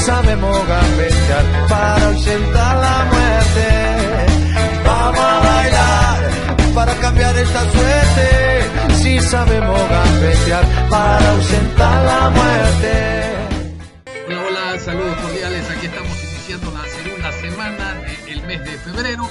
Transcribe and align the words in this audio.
Sabemos 0.00 0.56
gambetear 0.66 1.44
para 1.68 2.06
ausentar 2.06 2.76
la 2.76 3.04
muerte. 3.12 3.66
Vamos 4.84 5.20
a 5.20 5.38
bailar 5.40 6.30
para 6.74 6.94
cambiar 6.94 7.36
esta 7.36 7.60
suerte. 7.70 8.26
Si 9.02 9.20
sabemos 9.20 9.80
gambetear 9.90 10.64
para 10.88 11.30
ausentar 11.30 12.04
la 12.04 12.30
muerte. 12.30 12.92
Hola, 14.26 14.40
hola, 14.46 14.78
saludos 14.78 15.16
cordiales. 15.22 15.70
Aquí 15.70 15.86
estamos 15.86 16.16
iniciando 16.24 16.70
la 16.70 16.84
segunda 16.96 17.19
semana 17.60 17.94
del 18.24 18.42
mes 18.46 18.64
de 18.64 18.78
febrero. 18.78 19.28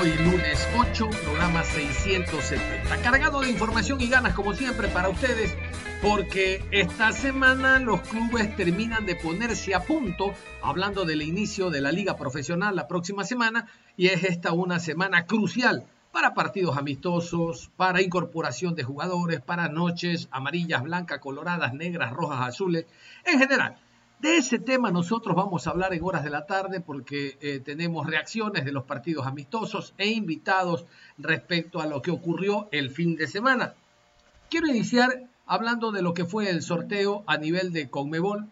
Hoy 0.00 0.10
lunes 0.24 0.66
8, 0.78 1.10
programa 1.10 1.62
670. 1.62 3.02
Cargado 3.02 3.42
de 3.42 3.50
información 3.50 4.00
y 4.00 4.08
ganas 4.08 4.32
como 4.32 4.54
siempre 4.54 4.88
para 4.88 5.10
ustedes 5.10 5.54
porque 6.00 6.64
esta 6.70 7.12
semana 7.12 7.78
los 7.78 8.00
clubes 8.00 8.56
terminan 8.56 9.04
de 9.04 9.14
ponerse 9.14 9.74
a 9.74 9.80
punto, 9.80 10.32
hablando 10.62 11.04
del 11.04 11.20
inicio 11.20 11.68
de 11.68 11.82
la 11.82 11.92
liga 11.92 12.16
profesional 12.16 12.74
la 12.76 12.88
próxima 12.88 13.24
semana, 13.24 13.66
y 13.94 14.06
es 14.06 14.24
esta 14.24 14.52
una 14.52 14.80
semana 14.80 15.26
crucial 15.26 15.84
para 16.12 16.32
partidos 16.32 16.78
amistosos, 16.78 17.70
para 17.76 18.00
incorporación 18.00 18.74
de 18.74 18.84
jugadores, 18.84 19.42
para 19.42 19.68
noches 19.68 20.28
amarillas, 20.30 20.82
blancas, 20.82 21.18
coloradas, 21.18 21.74
negras, 21.74 22.14
rojas, 22.14 22.40
azules, 22.40 22.86
en 23.26 23.38
general. 23.38 23.76
De 24.18 24.38
ese 24.38 24.58
tema 24.58 24.90
nosotros 24.90 25.36
vamos 25.36 25.66
a 25.66 25.70
hablar 25.70 25.92
en 25.92 26.02
horas 26.02 26.24
de 26.24 26.30
la 26.30 26.46
tarde 26.46 26.80
porque 26.80 27.36
eh, 27.42 27.60
tenemos 27.60 28.06
reacciones 28.06 28.64
de 28.64 28.72
los 28.72 28.84
partidos 28.84 29.26
amistosos 29.26 29.92
e 29.98 30.08
invitados 30.08 30.86
respecto 31.18 31.82
a 31.82 31.86
lo 31.86 32.00
que 32.00 32.10
ocurrió 32.10 32.68
el 32.72 32.90
fin 32.90 33.16
de 33.16 33.26
semana. 33.26 33.74
Quiero 34.48 34.68
iniciar 34.68 35.28
hablando 35.44 35.92
de 35.92 36.00
lo 36.00 36.14
que 36.14 36.24
fue 36.24 36.48
el 36.48 36.62
sorteo 36.62 37.24
a 37.26 37.36
nivel 37.36 37.74
de 37.74 37.90
Conmebol 37.90 38.48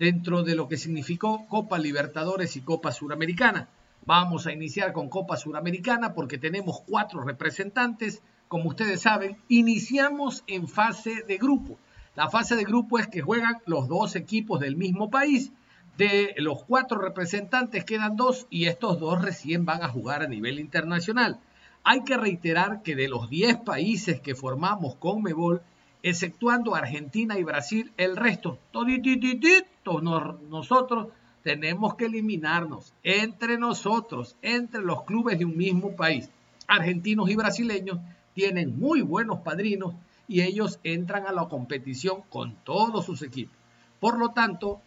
dentro 0.00 0.42
de 0.42 0.56
lo 0.56 0.68
que 0.68 0.76
significó 0.76 1.46
Copa 1.46 1.78
Libertadores 1.78 2.56
y 2.56 2.62
Copa 2.62 2.90
Suramericana. 2.90 3.68
Vamos 4.06 4.48
a 4.48 4.52
iniciar 4.52 4.92
con 4.92 5.08
Copa 5.08 5.36
Suramericana 5.36 6.12
porque 6.12 6.38
tenemos 6.38 6.80
cuatro 6.80 7.22
representantes. 7.22 8.20
Como 8.48 8.68
ustedes 8.68 9.02
saben, 9.02 9.38
iniciamos 9.48 10.42
en 10.48 10.66
fase 10.66 11.22
de 11.22 11.38
grupo. 11.38 11.78
La 12.14 12.30
fase 12.30 12.54
de 12.54 12.62
grupo 12.62 12.98
es 12.98 13.08
que 13.08 13.22
juegan 13.22 13.58
los 13.66 13.88
dos 13.88 14.14
equipos 14.14 14.60
del 14.60 14.76
mismo 14.76 15.10
país. 15.10 15.52
De 15.98 16.34
los 16.38 16.62
cuatro 16.64 16.98
representantes 16.98 17.84
quedan 17.84 18.16
dos 18.16 18.46
y 18.50 18.66
estos 18.66 19.00
dos 19.00 19.20
recién 19.20 19.64
van 19.64 19.82
a 19.82 19.88
jugar 19.88 20.22
a 20.22 20.28
nivel 20.28 20.60
internacional. 20.60 21.40
Hay 21.82 22.04
que 22.04 22.16
reiterar 22.16 22.82
que 22.82 22.94
de 22.94 23.08
los 23.08 23.28
10 23.28 23.58
países 23.58 24.20
que 24.20 24.36
formamos 24.36 24.94
Conmebol, 24.96 25.62
exceptuando 26.02 26.74
Argentina 26.74 27.36
y 27.38 27.42
Brasil, 27.42 27.92
el 27.96 28.16
resto, 28.16 28.58
toditititito, 28.70 30.00
nosotros 30.00 31.08
tenemos 31.42 31.94
que 31.96 32.06
eliminarnos 32.06 32.94
entre 33.02 33.58
nosotros, 33.58 34.36
entre 34.40 34.82
los 34.82 35.02
clubes 35.02 35.38
de 35.38 35.44
un 35.44 35.56
mismo 35.56 35.96
país. 35.96 36.30
Argentinos 36.68 37.28
y 37.28 37.36
brasileños 37.36 37.98
tienen 38.34 38.78
muy 38.78 39.02
buenos 39.02 39.40
padrinos 39.40 39.94
y 40.26 40.42
ellos 40.42 40.80
entran 40.84 41.26
a 41.26 41.32
la 41.32 41.48
competición 41.48 42.22
con 42.28 42.56
todos 42.64 43.04
sus 43.04 43.22
equipos. 43.22 43.56
Por 44.00 44.18
lo 44.18 44.30
tanto, 44.30 44.80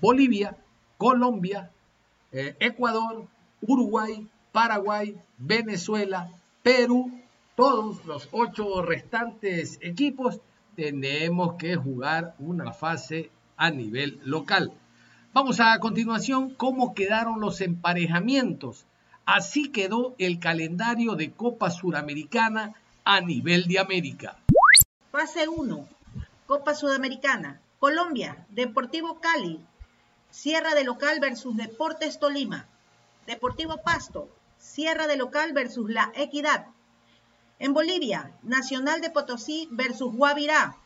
Bolivia, 0.00 0.56
Colombia, 0.98 1.70
eh, 2.32 2.56
Ecuador, 2.60 3.26
Uruguay, 3.60 4.26
Paraguay, 4.52 5.16
Venezuela, 5.38 6.30
Perú, 6.62 7.10
todos 7.56 8.04
los 8.06 8.28
ocho 8.32 8.82
restantes 8.82 9.78
equipos 9.82 10.40
tenemos 10.74 11.54
que 11.54 11.76
jugar 11.76 12.34
una 12.38 12.72
fase 12.72 13.30
a 13.56 13.70
nivel 13.70 14.20
local. 14.24 14.72
Vamos 15.34 15.60
a, 15.60 15.78
continuación 15.78 16.54
cómo 16.54 16.94
quedaron 16.94 17.40
los 17.40 17.60
emparejamientos. 17.60 18.86
Así 19.24 19.70
quedó 19.70 20.14
el 20.18 20.38
calendario 20.38 21.14
de 21.14 21.32
Copa 21.32 21.70
Suramericana 21.70 22.74
a 23.04 23.20
nivel 23.20 23.66
de 23.66 23.78
América. 23.78 24.36
Fase 25.12 25.46
1. 25.46 25.88
Copa 26.46 26.74
Sudamericana. 26.74 27.60
Colombia, 27.78 28.46
Deportivo 28.48 29.20
Cali. 29.20 29.60
Sierra 30.30 30.74
de 30.74 30.84
local 30.84 31.20
versus 31.20 31.54
Deportes 31.54 32.18
Tolima. 32.18 32.66
Deportivo 33.26 33.82
Pasto. 33.82 34.30
Sierra 34.56 35.06
de 35.06 35.18
local 35.18 35.52
versus 35.52 35.90
La 35.90 36.10
Equidad. 36.14 36.64
En 37.58 37.74
Bolivia, 37.74 38.32
Nacional 38.42 39.02
de 39.02 39.10
Potosí 39.10 39.68
versus 39.70 40.14
Guavirá. 40.14 40.78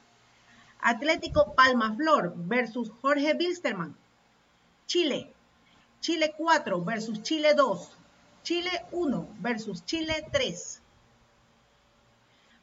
Atlético 0.81 1.55
Palmaflor 1.55 2.35
versus 2.37 2.91
Jorge 3.01 3.35
Bilsterman. 3.35 3.97
Chile, 4.87 5.33
Chile 6.01 6.35
4 6.37 6.83
versus 6.85 7.23
Chile 7.23 7.55
2. 7.55 7.91
Chile 8.43 8.87
1 8.91 9.29
versus 9.39 9.85
Chile 9.85 10.27
3. 10.33 10.83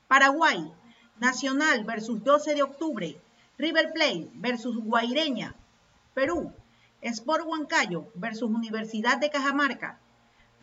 Paraguay, 0.09 0.69
Nacional 1.23 1.85
versus 1.85 2.21
12 2.21 2.53
de 2.53 2.63
octubre. 2.63 3.15
River 3.57 3.93
Plate 3.93 4.29
versus 4.33 4.75
Guaireña. 4.75 5.55
Perú, 6.13 6.51
Sport 7.01 7.45
Huancayo 7.45 8.07
versus 8.13 8.49
Universidad 8.49 9.19
de 9.19 9.29
Cajamarca. 9.29 9.97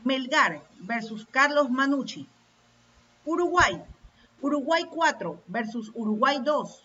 Melgar 0.05 0.61
versus 0.81 1.27
Carlos 1.31 1.71
Manucci. 1.71 2.29
Uruguay. 3.25 3.83
Uruguay 4.43 4.85
4 4.85 5.41
versus 5.47 5.91
Uruguay 5.95 6.41
2. 6.45 6.85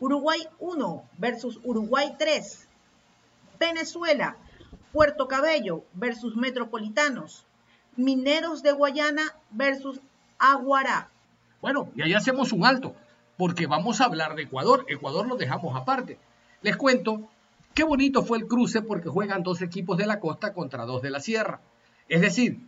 Uruguay 0.00 0.48
1 0.58 1.02
versus 1.16 1.60
Uruguay 1.62 2.16
3. 2.18 2.66
Venezuela. 3.60 4.36
Puerto 4.92 5.28
Cabello 5.28 5.84
versus 5.92 6.34
Metropolitanos. 6.34 7.44
Mineros 7.96 8.64
de 8.64 8.72
Guayana 8.72 9.22
versus 9.52 10.00
Aguará. 10.40 11.10
Bueno, 11.64 11.88
y 11.94 12.02
ahí 12.02 12.12
hacemos 12.12 12.52
un 12.52 12.66
alto, 12.66 12.94
porque 13.36 13.66
vamos 13.66 14.00
a 14.00 14.04
hablar 14.04 14.34
de 14.34 14.42
Ecuador. 14.42 14.84
Ecuador 14.88 15.26
lo 15.26 15.36
dejamos 15.36 15.76
aparte. 15.76 16.18
Les 16.62 16.76
cuento 16.76 17.28
qué 17.74 17.84
bonito 17.84 18.24
fue 18.24 18.38
el 18.38 18.46
cruce 18.46 18.82
porque 18.82 19.08
juegan 19.08 19.42
dos 19.42 19.60
equipos 19.62 19.98
de 19.98 20.06
la 20.06 20.20
costa 20.20 20.52
contra 20.52 20.84
dos 20.84 21.02
de 21.02 21.10
la 21.10 21.20
sierra. 21.20 21.60
Es 22.08 22.20
decir, 22.20 22.60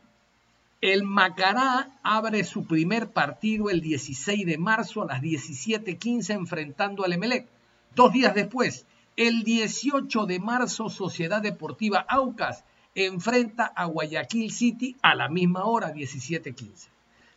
el 0.80 1.04
Macará 1.04 1.98
abre 2.02 2.44
su 2.44 2.66
primer 2.66 3.10
partido 3.10 3.70
el 3.70 3.80
16 3.80 4.44
de 4.44 4.58
marzo 4.58 5.02
a 5.02 5.06
las 5.06 5.22
17:15 5.22 6.34
enfrentando 6.34 7.04
al 7.04 7.12
Emelec. 7.12 7.46
Dos 7.94 8.12
días 8.12 8.34
después, 8.34 8.86
el 9.16 9.42
18 9.42 10.26
de 10.26 10.38
marzo, 10.38 10.90
Sociedad 10.90 11.40
Deportiva 11.40 12.04
Aucas 12.08 12.64
enfrenta 12.94 13.64
a 13.64 13.86
Guayaquil 13.86 14.50
City 14.50 14.96
a 15.02 15.14
la 15.14 15.28
misma 15.28 15.64
hora, 15.64 15.92
17:15. 15.92 16.88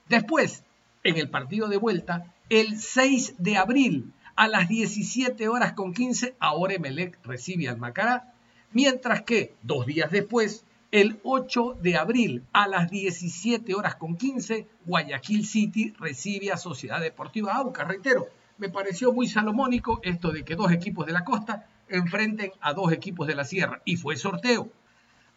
Después, 0.07 0.63
en 1.03 1.18
el 1.18 1.30
partido 1.30 1.68
de 1.69 1.77
vuelta, 1.77 2.33
el 2.50 2.80
6 2.80 3.36
de 3.38 3.57
abril 3.57 4.12
a 4.36 4.48
las 4.48 4.68
17 4.68 5.48
horas 5.48 5.74
con 5.74 5.94
15, 5.94 6.36
ahora 6.40 6.74
Emelec 6.74 7.19
recibe 7.24 7.69
al 7.69 7.78
Macará, 7.78 8.34
mientras 8.72 9.22
que 9.22 9.54
dos 9.62 9.86
días 9.86 10.10
después, 10.10 10.66
el 10.92 11.19
8 11.24 11.78
de 11.80 11.98
abril 11.98 12.44
a 12.51 12.68
las 12.68 12.90
17 12.90 13.75
horas 13.75 13.96
con 13.96 14.18
15, 14.18 14.68
Guayaquil 14.86 15.46
City 15.46 15.94
recibe 16.00 16.51
a 16.51 16.57
Sociedad 16.57 17.00
Deportiva 17.00 17.54
Aucas. 17.54 17.88
Reitero, 17.88 18.28
me 18.57 18.69
pareció 18.69 19.13
muy 19.13 19.28
salomónico 19.28 20.00
esto 20.01 20.31
de 20.31 20.44
que 20.44 20.56
dos 20.56 20.72
equipos 20.72 21.06
de 21.06 21.13
la 21.13 21.24
costa 21.24 21.68
enfrenten 21.88 22.51
a 22.62 22.74
dos 22.74 22.92
equipos 22.92 23.28
de 23.28 23.36
la 23.36 23.46
sierra 23.46 23.81
y 23.86 23.98
fue 23.98 24.16
sorteo. 24.16 24.72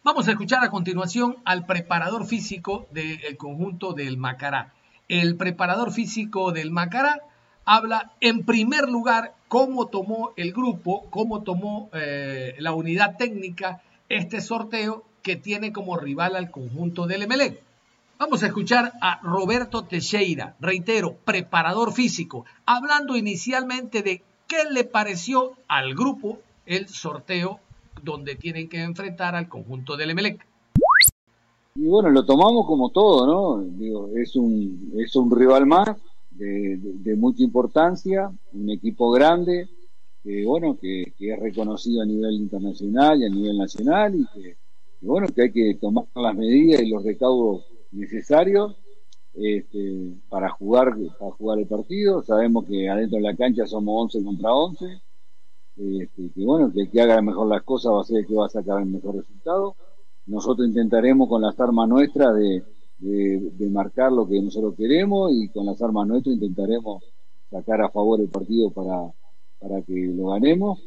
Vamos 0.03 0.27
a 0.27 0.31
escuchar 0.31 0.63
a 0.63 0.71
continuación 0.71 1.37
al 1.45 1.67
preparador 1.67 2.25
físico 2.25 2.87
del 2.91 3.37
conjunto 3.37 3.93
del 3.93 4.17
Macará. 4.17 4.73
El 5.13 5.35
preparador 5.35 5.91
físico 5.91 6.51
del 6.51 6.71
Macará 6.71 7.21
habla 7.65 8.13
en 8.19 8.43
primer 8.45 8.89
lugar 8.89 9.35
cómo 9.47 9.85
tomó 9.85 10.33
el 10.37 10.51
grupo, 10.51 11.05
cómo 11.11 11.43
tomó 11.43 11.91
eh, 11.93 12.55
la 12.57 12.73
unidad 12.73 13.15
técnica 13.15 13.83
este 14.09 14.41
sorteo 14.41 15.03
que 15.21 15.35
tiene 15.35 15.71
como 15.71 15.97
rival 15.97 16.35
al 16.35 16.49
conjunto 16.49 17.05
del 17.05 17.21
Emelec. 17.21 17.61
Vamos 18.17 18.41
a 18.41 18.47
escuchar 18.47 18.93
a 19.01 19.19
Roberto 19.21 19.83
Teixeira, 19.83 20.55
reitero, 20.59 21.13
preparador 21.13 21.93
físico, 21.93 22.45
hablando 22.65 23.15
inicialmente 23.15 24.01
de 24.01 24.23
qué 24.47 24.63
le 24.71 24.83
pareció 24.83 25.53
al 25.67 25.93
grupo 25.93 26.39
el 26.65 26.87
sorteo 26.89 27.59
donde 28.01 28.33
tienen 28.33 28.67
que 28.67 28.81
enfrentar 28.81 29.35
al 29.35 29.47
conjunto 29.47 29.95
del 29.95 30.09
Emelec. 30.09 30.43
Y 31.75 31.87
bueno, 31.87 32.09
lo 32.11 32.23
tomamos 32.23 32.67
como 32.67 32.91
todo, 32.91 33.25
¿no? 33.25 33.63
Digo, 33.63 34.09
es 34.15 34.35
un, 34.35 34.93
es 34.95 35.15
un 35.15 35.31
rival 35.35 35.65
más 35.65 35.97
de, 36.29 37.15
mucha 37.17 37.41
importancia, 37.41 38.31
un 38.53 38.69
equipo 38.69 39.11
grande, 39.11 39.67
que 40.23 40.45
bueno, 40.45 40.77
que, 40.79 41.13
es 41.19 41.39
reconocido 41.39 42.03
a 42.03 42.05
nivel 42.05 42.33
internacional 42.35 43.19
y 43.19 43.25
a 43.25 43.29
nivel 43.29 43.57
nacional 43.57 44.15
y 44.15 44.25
que, 44.33 44.57
bueno, 45.01 45.27
que 45.27 45.41
hay 45.43 45.51
que 45.51 45.75
tomar 45.81 46.05
las 46.15 46.35
medidas 46.35 46.81
y 46.81 46.89
los 46.89 47.03
recaudos 47.03 47.65
necesarios 47.91 48.75
este, 49.33 50.13
para 50.29 50.49
jugar 50.51 50.95
para 51.19 51.31
jugar 51.31 51.59
el 51.59 51.67
partido. 51.67 52.21
Sabemos 52.21 52.65
que 52.65 52.87
adentro 52.87 53.17
de 53.17 53.23
la 53.23 53.35
cancha 53.35 53.65
somos 53.65 54.13
11 54.13 54.23
contra 54.23 54.53
11. 54.53 55.01
Este, 55.75 56.29
que 56.29 56.45
bueno, 56.45 56.71
que 56.71 56.81
el 56.81 56.91
que 56.91 57.01
haga 57.01 57.19
mejor 57.23 57.47
las 57.47 57.63
cosas 57.63 57.93
va 57.93 58.01
a 58.01 58.03
ser 58.03 58.19
el 58.19 58.27
que 58.27 58.35
va 58.35 58.45
a 58.45 58.49
sacar 58.49 58.79
el 58.79 58.85
mejor 58.89 59.15
resultado. 59.15 59.75
Nosotros 60.25 60.67
intentaremos 60.67 61.27
con 61.27 61.41
las 61.41 61.59
armas 61.59 61.89
nuestras 61.89 62.35
de, 62.35 62.63
de, 62.99 63.69
marcar 63.69 64.11
lo 64.11 64.27
que 64.27 64.41
nosotros 64.41 64.75
queremos 64.75 65.31
y 65.33 65.49
con 65.49 65.65
las 65.65 65.81
armas 65.81 66.07
nuestras 66.07 66.35
intentaremos 66.35 67.03
sacar 67.49 67.81
a 67.81 67.89
favor 67.89 68.21
el 68.21 68.29
partido 68.29 68.71
para, 68.71 69.11
para 69.59 69.81
que 69.81 69.93
lo 69.93 70.27
ganemos. 70.27 70.79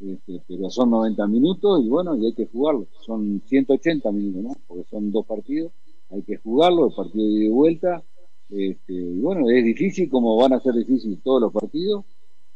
Este, 0.00 0.40
pero 0.46 0.70
son 0.70 0.90
90 0.90 1.26
minutos 1.26 1.80
y 1.84 1.88
bueno, 1.88 2.16
y 2.16 2.26
hay 2.26 2.32
que 2.32 2.46
jugarlo. 2.46 2.86
Son 3.04 3.42
180 3.44 4.12
minutos, 4.12 4.42
¿no? 4.42 4.52
Porque 4.68 4.84
son 4.88 5.10
dos 5.10 5.26
partidos, 5.26 5.72
hay 6.10 6.22
que 6.22 6.36
jugarlo, 6.36 6.86
el 6.86 6.94
partido 6.94 7.26
de 7.26 7.32
ida 7.32 7.44
y 7.44 7.48
vuelta. 7.48 8.04
Este, 8.48 8.94
y 8.94 9.20
bueno, 9.20 9.50
es 9.50 9.64
difícil 9.64 10.08
como 10.08 10.36
van 10.36 10.52
a 10.52 10.60
ser 10.60 10.74
difíciles 10.74 11.18
todos 11.22 11.42
los 11.42 11.52
partidos, 11.52 12.04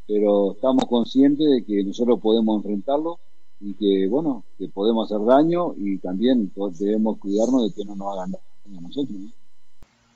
pero 0.06 0.52
estamos 0.52 0.84
conscientes 0.84 1.50
de 1.50 1.64
que 1.64 1.82
nosotros 1.82 2.20
podemos 2.20 2.58
enfrentarlo 2.58 3.18
y 3.62 3.74
que, 3.74 4.08
bueno, 4.08 4.44
que 4.58 4.68
podemos 4.68 5.10
hacer 5.10 5.24
daño 5.24 5.74
y 5.76 5.98
también 5.98 6.52
debemos 6.78 7.18
cuidarnos 7.18 7.64
de 7.64 7.74
que 7.74 7.84
no 7.84 7.94
nos 7.94 8.12
hagan 8.12 8.32
daño 8.32 8.78
a 8.78 8.82
nosotros. 8.82 9.16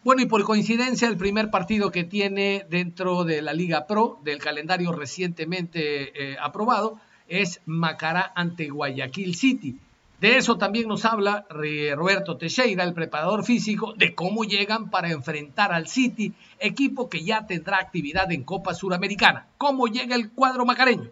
Bueno, 0.03 0.23
y 0.23 0.27
por 0.27 0.45
coincidencia, 0.45 1.09
el 1.09 1.17
primer 1.17 1.51
partido 1.51 1.91
que 1.91 2.05
tiene 2.05 2.67
dentro 2.69 3.25
de 3.25 3.43
la 3.43 3.53
Liga 3.53 3.87
Pro, 3.87 4.19
del 4.25 4.39
calendario 4.39 4.93
recientemente 4.93 6.33
eh, 6.33 6.37
aprobado, 6.41 6.99
es 7.29 7.61
Macará 7.67 8.33
ante 8.35 8.69
Guayaquil 8.69 9.35
City. 9.35 9.79
De 10.21 10.39
eso 10.39 10.57
también 10.57 10.89
nos 10.89 11.05
habla 11.05 11.45
Roberto 11.51 12.37
Teixeira, 12.37 12.85
el 12.85 12.95
preparador 12.95 13.45
físico, 13.45 13.93
de 13.97 14.15
cómo 14.15 14.45
llegan 14.45 14.91
para 14.91 15.11
enfrentar 15.11 15.73
al 15.73 15.89
City, 15.89 16.33
equipo 16.59 17.09
que 17.09 17.23
ya 17.23 17.47
tendrá 17.47 17.79
actividad 17.79 18.33
en 18.33 18.43
Copa 18.43 18.75
Suramericana. 18.75 19.49
¿Cómo 19.59 19.89
llega 19.89 20.17
el 20.17 20.31
cuadro 20.31 20.65
macareño? 20.65 21.11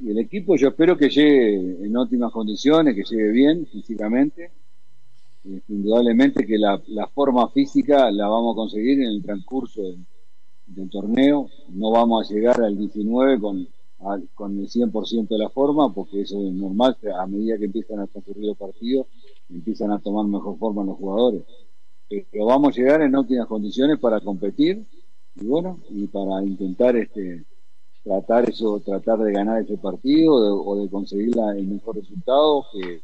Y 0.00 0.10
el 0.10 0.18
equipo 0.18 0.56
yo 0.56 0.68
espero 0.68 0.96
que 0.96 1.08
llegue 1.08 1.84
en 1.84 1.96
óptimas 1.96 2.32
condiciones, 2.32 2.94
que 2.94 3.02
llegue 3.02 3.30
bien 3.30 3.66
físicamente. 3.66 4.50
Eh, 5.44 5.60
indudablemente 5.68 6.46
que 6.46 6.58
la, 6.58 6.80
forma 7.14 7.48
física 7.50 8.10
la 8.10 8.28
vamos 8.28 8.54
a 8.54 8.56
conseguir 8.56 9.00
en 9.00 9.08
el 9.08 9.22
transcurso 9.22 9.82
del, 9.82 10.90
torneo. 10.90 11.48
No 11.70 11.90
vamos 11.90 12.28
a 12.28 12.34
llegar 12.34 12.60
al 12.62 12.76
19 12.76 13.40
con, 13.40 13.68
con 14.34 14.58
el 14.58 14.68
100% 14.68 15.28
de 15.28 15.38
la 15.38 15.48
forma, 15.48 15.92
porque 15.94 16.22
eso 16.22 16.46
es 16.46 16.52
normal. 16.52 16.96
A 17.18 17.26
medida 17.26 17.56
que 17.58 17.66
empiezan 17.66 18.00
a 18.00 18.06
transcurrir 18.06 18.46
los 18.46 18.56
partidos, 18.56 19.06
empiezan 19.48 19.92
a 19.92 19.98
tomar 19.98 20.26
mejor 20.26 20.58
forma 20.58 20.84
los 20.84 20.96
jugadores. 20.96 21.42
Pero 22.08 22.46
vamos 22.46 22.76
a 22.76 22.80
llegar 22.80 23.02
en 23.02 23.14
óptimas 23.14 23.46
condiciones 23.46 23.98
para 23.98 24.20
competir 24.20 24.84
y 25.40 25.46
bueno, 25.46 25.80
y 25.90 26.06
para 26.06 26.42
intentar 26.42 26.96
este 26.96 27.44
tratar 28.06 28.48
eso, 28.48 28.80
tratar 28.84 29.18
de 29.18 29.32
ganar 29.32 29.62
ese 29.62 29.76
partido 29.78 30.32
o 30.36 30.80
de 30.80 30.88
conseguir 30.88 31.34
el 31.56 31.66
mejor 31.66 31.96
resultado 31.96 32.64
que, 32.72 33.00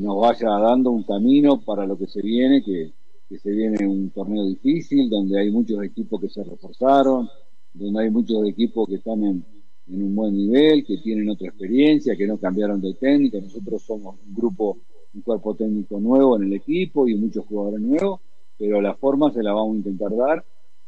nos 0.00 0.18
vaya 0.18 0.48
dando 0.48 0.90
un 0.90 1.02
camino 1.02 1.60
para 1.60 1.84
lo 1.84 1.98
que 1.98 2.06
se 2.06 2.22
viene, 2.22 2.64
que, 2.64 2.92
se 3.38 3.50
viene 3.50 3.86
un 3.86 4.08
torneo 4.08 4.46
difícil, 4.46 5.10
donde 5.10 5.38
hay 5.38 5.50
muchos 5.50 5.82
equipos 5.84 6.18
que 6.18 6.30
se 6.30 6.42
reforzaron, 6.42 7.28
donde 7.74 8.02
hay 8.02 8.10
muchos 8.10 8.48
equipos 8.48 8.88
que 8.88 8.94
están 8.94 9.22
en, 9.22 9.44
en 9.88 10.02
un 10.02 10.14
buen 10.14 10.34
nivel, 10.34 10.86
que 10.86 10.96
tienen 10.96 11.28
otra 11.28 11.48
experiencia, 11.48 12.16
que 12.16 12.26
no 12.26 12.38
cambiaron 12.38 12.80
de 12.80 12.94
técnica. 12.94 13.38
Nosotros 13.38 13.82
somos 13.82 14.16
un 14.26 14.34
grupo, 14.34 14.78
un 15.12 15.20
cuerpo 15.20 15.54
técnico 15.54 16.00
nuevo 16.00 16.36
en 16.36 16.44
el 16.44 16.54
equipo 16.54 17.06
y 17.06 17.14
muchos 17.16 17.44
jugadores 17.44 17.80
nuevos, 17.82 18.20
pero 18.56 18.80
la 18.80 18.94
forma 18.94 19.30
se 19.30 19.42
la 19.42 19.52
vamos 19.52 19.74
a 19.74 19.78
intentar 19.78 20.16
dar 20.16 20.44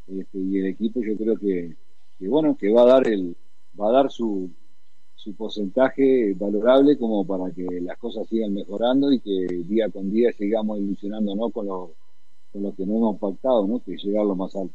este, 0.07 0.39
y 0.39 0.59
el 0.59 0.67
equipo 0.67 1.03
yo 1.03 1.15
creo 1.17 1.37
que, 1.39 1.77
que 2.19 2.29
bueno, 2.29 2.57
que 2.57 2.73
va 2.73 2.83
a 2.83 2.87
dar 2.87 3.09
el, 3.09 3.37
va 3.79 3.89
a 3.89 3.93
dar 3.93 4.11
su, 4.11 4.51
su 5.15 5.35
porcentaje 5.35 6.35
valorable 6.35 6.99
como 6.99 7.27
para 7.27 7.51
que 7.53 7.67
las 7.81 7.97
cosas 7.99 8.29
sigan 8.29 8.53
mejorando 8.53 9.13
y 9.13 9.21
que 9.21 9.47
día 9.67 9.89
con 9.91 10.11
día 10.11 10.31
sigamos 10.33 10.79
ilusionándonos 10.79 11.53
con 11.53 11.67
lo, 11.67 11.95
con 12.53 12.63
lo 12.63 12.75
que 12.75 12.85
no 12.85 12.97
hemos 12.97 13.19
pactado, 13.19 13.67
¿no? 13.67 13.83
que 13.83 13.97
llegar 13.97 14.25
lo 14.27 14.37
más 14.37 14.55
alto. 14.55 14.75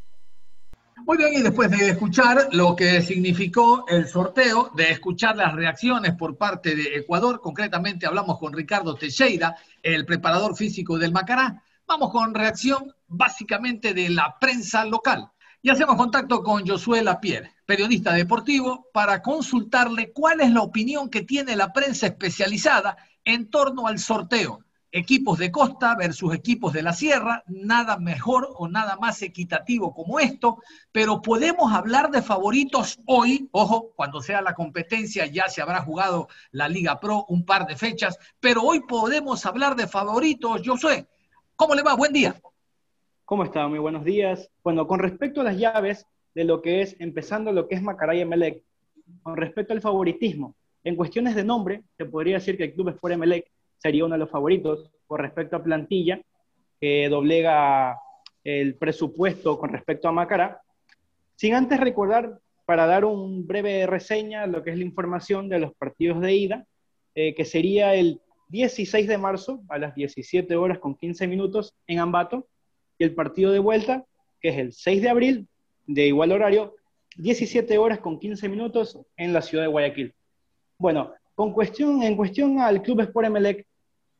Muy 1.05 1.17
bien, 1.17 1.33
y 1.33 1.41
después 1.41 1.71
de 1.71 1.89
escuchar 1.89 2.49
lo 2.51 2.75
que 2.75 3.01
significó 3.01 3.85
el 3.87 4.07
sorteo, 4.07 4.69
de 4.75 4.91
escuchar 4.91 5.37
las 5.37 5.55
reacciones 5.55 6.13
por 6.15 6.37
parte 6.37 6.75
de 6.75 6.97
Ecuador, 6.97 7.39
concretamente 7.41 8.05
hablamos 8.05 8.37
con 8.37 8.51
Ricardo 8.51 8.95
Teixeira, 8.95 9.55
el 9.81 10.05
preparador 10.05 10.55
físico 10.57 10.97
del 10.97 11.13
Macará, 11.13 11.63
vamos 11.87 12.11
con 12.11 12.33
reacción 12.33 12.93
básicamente 13.07 13.93
de 13.93 14.09
la 14.09 14.35
prensa 14.39 14.83
local. 14.85 15.31
Y 15.61 15.69
hacemos 15.69 15.97
contacto 15.97 16.41
con 16.41 16.65
Josué 16.65 17.03
Lapierre, 17.03 17.53
periodista 17.65 18.13
deportivo, 18.13 18.87
para 18.93 19.21
consultarle 19.21 20.13
cuál 20.13 20.39
es 20.39 20.51
la 20.51 20.61
opinión 20.61 21.09
que 21.09 21.23
tiene 21.23 21.57
la 21.57 21.73
prensa 21.73 22.07
especializada 22.07 22.95
en 23.25 23.49
torno 23.49 23.85
al 23.85 23.99
sorteo. 23.99 24.63
Equipos 24.89 25.37
de 25.37 25.51
costa 25.51 25.95
versus 25.95 26.33
equipos 26.33 26.71
de 26.71 26.81
la 26.81 26.93
sierra, 26.93 27.43
nada 27.47 27.97
mejor 27.97 28.47
o 28.55 28.69
nada 28.69 28.95
más 28.95 29.21
equitativo 29.21 29.93
como 29.93 30.21
esto, 30.21 30.63
pero 30.93 31.21
podemos 31.21 31.73
hablar 31.73 32.09
de 32.09 32.21
favoritos 32.21 32.97
hoy, 33.05 33.49
ojo, 33.51 33.91
cuando 33.97 34.21
sea 34.21 34.41
la 34.41 34.55
competencia 34.55 35.25
ya 35.25 35.49
se 35.49 35.61
habrá 35.61 35.81
jugado 35.81 36.29
la 36.51 36.69
Liga 36.69 37.01
Pro 37.01 37.25
un 37.27 37.45
par 37.45 37.67
de 37.67 37.75
fechas, 37.75 38.17
pero 38.39 38.63
hoy 38.63 38.79
podemos 38.87 39.45
hablar 39.45 39.75
de 39.75 39.87
favoritos, 39.87 40.61
Josué. 40.65 41.05
¿Cómo 41.57 41.75
le 41.75 41.83
va? 41.83 41.95
Buen 41.95 42.13
día. 42.13 42.41
¿Cómo 43.29 43.43
está? 43.43 43.67
Muy 43.67 43.77
buenos 43.77 44.03
días. 44.03 44.49
Bueno, 44.63 44.87
con 44.87 44.97
respecto 44.97 45.41
a 45.41 45.43
las 45.43 45.55
llaves 45.55 46.07
de 46.33 46.45
lo 46.45 46.63
que 46.63 46.81
es, 46.81 46.95
empezando 46.97 47.51
lo 47.51 47.67
que 47.67 47.75
es 47.75 47.81
Macaray 47.83 48.21
Emelec, 48.21 48.63
con 49.21 49.37
respecto 49.37 49.71
al 49.71 49.81
favoritismo, 49.81 50.55
en 50.83 50.95
cuestiones 50.95 51.35
de 51.35 51.43
nombre, 51.43 51.83
se 51.95 52.05
podría 52.05 52.37
decir 52.37 52.57
que 52.57 52.63
el 52.63 52.73
Club 52.73 52.89
Sport 52.89 53.13
Emelec 53.13 53.45
sería 53.77 54.03
uno 54.03 54.15
de 54.15 54.19
los 54.21 54.31
favoritos 54.31 54.89
con 55.05 55.19
respecto 55.19 55.55
a 55.55 55.63
plantilla, 55.63 56.19
que 56.81 57.07
doblega 57.07 57.99
el 58.43 58.73
presupuesto 58.77 59.59
con 59.59 59.69
respecto 59.69 60.07
a 60.07 60.11
Macará. 60.11 60.61
Sin 61.35 61.53
antes 61.53 61.79
recordar, 61.79 62.39
para 62.65 62.87
dar 62.87 63.05
un 63.05 63.45
breve 63.45 63.85
reseña, 63.85 64.47
lo 64.47 64.63
que 64.63 64.71
es 64.71 64.77
la 64.79 64.85
información 64.85 65.49
de 65.49 65.59
los 65.59 65.75
partidos 65.75 66.19
de 66.19 66.33
ida, 66.33 66.65
eh, 67.13 67.35
que 67.35 67.45
sería 67.45 67.93
el 67.93 68.21
16 68.47 69.07
de 69.07 69.19
marzo 69.19 69.61
a 69.69 69.77
las 69.77 69.93
17 69.93 70.55
horas 70.55 70.79
con 70.79 70.95
15 70.95 71.27
minutos 71.27 71.75
en 71.85 71.99
Ambato, 71.99 72.47
y 72.99 73.05
el 73.05 73.15
partido 73.15 73.51
de 73.51 73.59
vuelta, 73.59 74.05
que 74.41 74.49
es 74.49 74.57
el 74.57 74.73
6 74.73 75.01
de 75.01 75.09
abril, 75.09 75.47
de 75.87 76.07
igual 76.07 76.31
horario, 76.31 76.75
17 77.17 77.77
horas 77.77 77.99
con 77.99 78.19
15 78.19 78.47
minutos 78.49 78.99
en 79.17 79.33
la 79.33 79.41
ciudad 79.41 79.63
de 79.63 79.69
Guayaquil. 79.69 80.13
Bueno, 80.77 81.13
con 81.33 81.53
cuestión, 81.53 82.03
en 82.03 82.15
cuestión 82.15 82.59
al 82.59 82.81
Club 82.81 83.01
Sport 83.01 83.27
Emelec, 83.27 83.65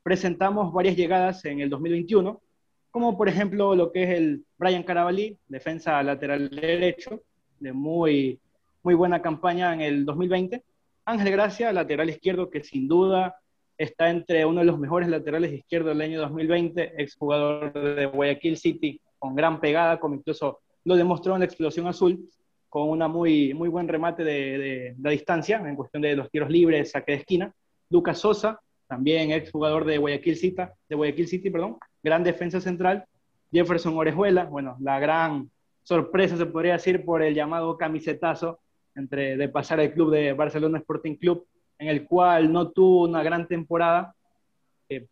presentamos 0.01 0.74
varias 0.74 0.95
llegadas 0.95 1.43
en 1.45 1.59
el 1.59 1.69
2021, 1.69 2.41
como 2.89 3.17
por 3.17 3.29
ejemplo 3.29 3.75
lo 3.75 3.91
que 3.91 4.03
es 4.03 4.09
el 4.17 4.45
Brian 4.57 4.83
Carabalí, 4.83 5.38
defensa 5.48 6.01
lateral 6.01 6.50
derecho, 6.50 7.21
de 7.59 7.74
muy, 7.74 8.39
muy 8.81 8.93
buena 8.95 9.21
campaña 9.21 9.74
en 9.74 9.81
el 9.81 10.05
2020. 10.05 10.63
Ángel 11.05 11.31
Gracia, 11.31 11.74
lateral 11.74 12.09
izquierdo, 12.09 12.50
que 12.50 12.63
sin 12.63 12.88
duda 12.88 13.36
está 13.79 14.09
entre 14.09 14.45
uno 14.45 14.59
de 14.59 14.65
los 14.65 14.77
mejores 14.77 15.07
laterales 15.07 15.53
izquierdos 15.53 15.98
del 15.98 16.01
año 16.01 16.19
2020, 16.19 17.01
exjugador 17.01 17.71
de 17.71 18.05
Guayaquil 18.07 18.57
City, 18.57 19.00
con 19.17 19.36
gran 19.36 19.62
pegada, 19.62 20.01
como 20.01 20.15
incluso 20.15 20.59
lo 20.83 20.98
demostró 20.98 21.33
en 21.33 21.39
la 21.39 21.45
explosión 21.45 21.88
azul, 21.88 22.29
con 22.67 22.89
una 22.89 23.07
muy, 23.07 23.53
muy 23.53 23.69
buen 23.69 23.88
remate 23.88 24.25
de, 24.25 24.95
de, 24.98 25.09
distancia 25.09 25.57
en 25.65 25.77
cuestión 25.77 26.01
de 26.01 26.15
los 26.15 26.29
tiros 26.29 26.50
libres, 26.50 26.91
saque 26.91 27.13
de 27.13 27.17
esquina. 27.19 27.53
Lucas 27.89 28.19
Sosa, 28.19 28.59
también 28.86 29.31
exjugador 29.31 29.86
de 29.86 29.98
Guayaquil 29.98 30.36
City, 30.36 30.63
de 30.89 30.95
Guayaquil 30.95 31.27
City, 31.27 31.50
perdón, 31.50 31.77
gran 32.03 32.24
defensa 32.24 32.59
central. 32.59 33.05
Jefferson 33.50 33.98
Orejuela, 33.98 34.43
bueno, 34.43 34.75
la 34.81 35.00
gran 35.00 35.50
sorpresa 35.83 36.36
se 36.36 36.45
podría 36.45 36.74
decir 36.74 37.05
por 37.05 37.24
el 37.24 37.33
llamado 37.33 37.77
camisetazo 37.77 38.59
entre 38.93 39.38
de 39.38 39.48
pasar 39.48 39.79
al 39.79 39.93
club 39.93 40.12
de 40.12 40.33
Barcelona 40.33 40.79
Sporting 40.79 41.15
Club 41.15 41.48
en 41.79 41.88
el 41.88 42.05
cual 42.05 42.51
no 42.51 42.69
tuvo 42.69 43.03
una 43.03 43.24
gran 43.24 43.48
temporada, 43.48 44.13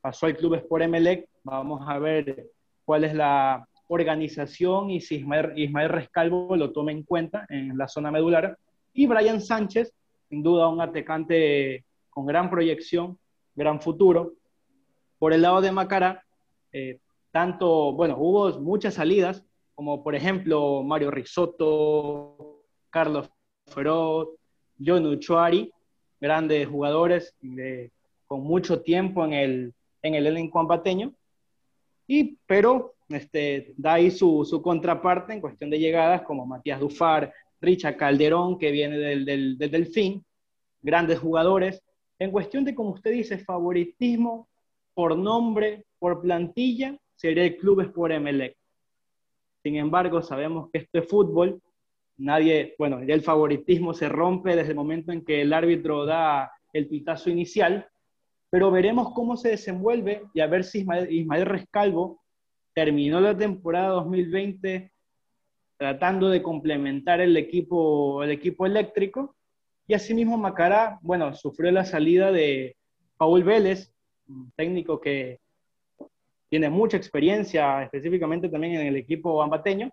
pasó 0.01 0.25
al 0.25 0.35
Club 0.35 0.55
Sport 0.55 0.83
Emelec. 0.83 1.27
Vamos 1.43 1.81
a 1.87 1.97
ver 1.97 2.47
cuál 2.83 3.05
es 3.05 3.13
la 3.13 3.65
organización 3.87 4.89
y 4.89 4.99
si 4.99 5.15
Ismael, 5.15 5.53
Ismael 5.55 5.89
Rescalvo 5.89 6.55
lo 6.57 6.71
toma 6.71 6.91
en 6.91 7.03
cuenta 7.03 7.45
en 7.49 7.77
la 7.77 7.87
zona 7.87 8.11
medular. 8.11 8.57
Y 8.93 9.07
Brian 9.07 9.39
Sánchez, 9.39 9.93
sin 10.29 10.43
duda 10.43 10.67
un 10.67 10.81
atacante 10.81 11.85
con 12.09 12.25
gran 12.25 12.49
proyección, 12.49 13.17
gran 13.55 13.79
futuro. 13.79 14.33
Por 15.19 15.33
el 15.33 15.41
lado 15.41 15.61
de 15.61 15.71
Macará, 15.71 16.23
eh, 16.73 16.99
tanto, 17.31 17.93
bueno, 17.93 18.17
hubo 18.17 18.59
muchas 18.59 18.95
salidas, 18.95 19.45
como 19.73 20.03
por 20.03 20.15
ejemplo 20.15 20.83
Mario 20.83 21.11
Risotto, 21.11 22.63
Carlos 22.89 23.29
Feroz, 23.67 24.29
John 24.83 25.05
Uchuari, 25.05 25.71
grandes 26.19 26.67
jugadores 26.67 27.35
con 28.27 28.41
mucho 28.41 28.81
tiempo 28.81 29.23
en 29.25 29.33
el, 29.33 29.73
en 30.01 30.15
el 30.15 30.27
elenco 30.27 30.59
ambateño. 30.59 31.13
Y, 32.07 32.37
pero 32.45 32.95
este, 33.09 33.73
da 33.77 33.93
ahí 33.93 34.11
su, 34.11 34.45
su, 34.45 34.61
contraparte 34.61 35.33
en 35.33 35.41
cuestión 35.41 35.69
de 35.69 35.79
llegadas, 35.79 36.21
como 36.23 36.45
Matías 36.45 36.79
Dufar, 36.79 37.33
Richard 37.59 37.97
Calderón, 37.97 38.57
que 38.57 38.71
viene 38.71 38.97
del, 38.97 39.25
del, 39.25 39.57
del 39.57 39.71
Delfín, 39.71 40.25
grandes 40.81 41.19
jugadores. 41.19 41.81
En 42.19 42.31
cuestión 42.31 42.63
de, 42.65 42.75
como 42.75 42.91
usted 42.91 43.11
dice, 43.11 43.37
favoritismo 43.37 44.47
por 44.93 45.17
nombre, 45.17 45.85
por 45.99 46.21
plantilla, 46.21 46.97
sería 47.15 47.43
el 47.43 47.57
Club 47.57 47.81
Sport 47.81 48.13
Emelec. 48.13 48.57
Sin 49.63 49.75
embargo, 49.75 50.21
sabemos 50.21 50.69
que 50.71 50.79
esto 50.79 50.99
es 50.99 51.07
fútbol. 51.07 51.61
Nadie, 52.17 52.75
bueno, 52.77 52.99
el 52.99 53.21
favoritismo 53.21 53.93
se 53.93 54.09
rompe 54.09 54.55
desde 54.55 54.71
el 54.71 54.75
momento 54.75 55.11
en 55.11 55.23
que 55.23 55.41
el 55.41 55.53
árbitro 55.53 56.05
da 56.05 56.51
el 56.73 56.87
pitazo 56.87 57.29
inicial, 57.29 57.87
pero 58.49 58.71
veremos 58.71 59.13
cómo 59.13 59.37
se 59.37 59.49
desenvuelve 59.49 60.23
y 60.33 60.39
a 60.39 60.47
ver 60.47 60.63
si 60.63 60.79
Ismael, 60.79 61.11
Ismael 61.11 61.45
Rescalvo 61.45 62.21
terminó 62.73 63.19
la 63.19 63.35
temporada 63.35 63.89
2020 63.89 64.91
tratando 65.77 66.29
de 66.29 66.41
complementar 66.41 67.21
el 67.21 67.37
equipo, 67.37 68.23
el 68.23 68.31
equipo 68.31 68.65
eléctrico. 68.65 69.35
Y 69.87 69.93
asimismo 69.93 70.37
Macará, 70.37 70.99
bueno, 71.01 71.33
sufrió 71.33 71.71
la 71.71 71.85
salida 71.85 72.31
de 72.31 72.75
Paul 73.17 73.43
Vélez, 73.43 73.93
un 74.27 74.51
técnico 74.55 74.99
que 74.99 75.39
tiene 76.49 76.69
mucha 76.69 76.97
experiencia, 76.97 77.83
específicamente 77.83 78.49
también 78.49 78.75
en 78.75 78.87
el 78.87 78.95
equipo 78.95 79.41
ambateño. 79.41 79.91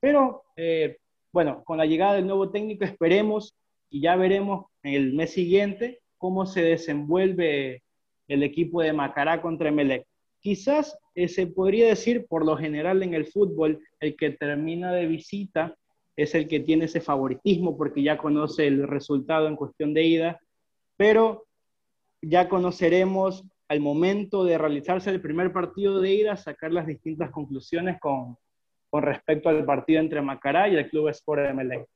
Pero, 0.00 0.44
eh, 0.56 0.98
bueno, 1.32 1.62
con 1.64 1.78
la 1.78 1.86
llegada 1.86 2.14
del 2.14 2.26
nuevo 2.26 2.50
técnico 2.50 2.84
esperemos 2.84 3.56
y 3.88 4.00
ya 4.00 4.16
veremos 4.16 4.66
el 4.82 5.12
mes 5.12 5.32
siguiente 5.32 6.00
cómo 6.18 6.46
se 6.46 6.62
desenvuelve 6.62 7.82
el 8.28 8.42
equipo 8.42 8.82
de 8.82 8.92
Macará 8.92 9.40
contra 9.40 9.68
Emelec. 9.68 10.06
Quizás 10.40 10.98
eh, 11.14 11.28
se 11.28 11.46
podría 11.46 11.88
decir, 11.88 12.26
por 12.26 12.44
lo 12.46 12.56
general 12.56 13.02
en 13.02 13.14
el 13.14 13.26
fútbol, 13.26 13.82
el 14.00 14.16
que 14.16 14.30
termina 14.30 14.92
de 14.92 15.06
visita 15.06 15.74
es 16.16 16.34
el 16.34 16.48
que 16.48 16.60
tiene 16.60 16.86
ese 16.86 17.00
favoritismo 17.00 17.76
porque 17.76 18.02
ya 18.02 18.18
conoce 18.18 18.66
el 18.66 18.86
resultado 18.86 19.48
en 19.48 19.56
cuestión 19.56 19.94
de 19.94 20.04
ida, 20.04 20.40
pero 20.96 21.46
ya 22.22 22.48
conoceremos 22.48 23.44
al 23.68 23.80
momento 23.80 24.44
de 24.44 24.58
realizarse 24.58 25.10
el 25.10 25.20
primer 25.20 25.52
partido 25.52 26.00
de 26.00 26.12
ida, 26.12 26.36
sacar 26.36 26.72
las 26.72 26.86
distintas 26.86 27.30
conclusiones 27.30 27.98
con, 28.00 28.36
con 28.90 29.02
respecto 29.02 29.48
al 29.48 29.64
partido 29.64 30.00
entre 30.00 30.20
Macará 30.20 30.68
y 30.68 30.76
el 30.76 30.90
Club 30.90 31.08
Sport 31.08 31.42
de. 31.42 31.86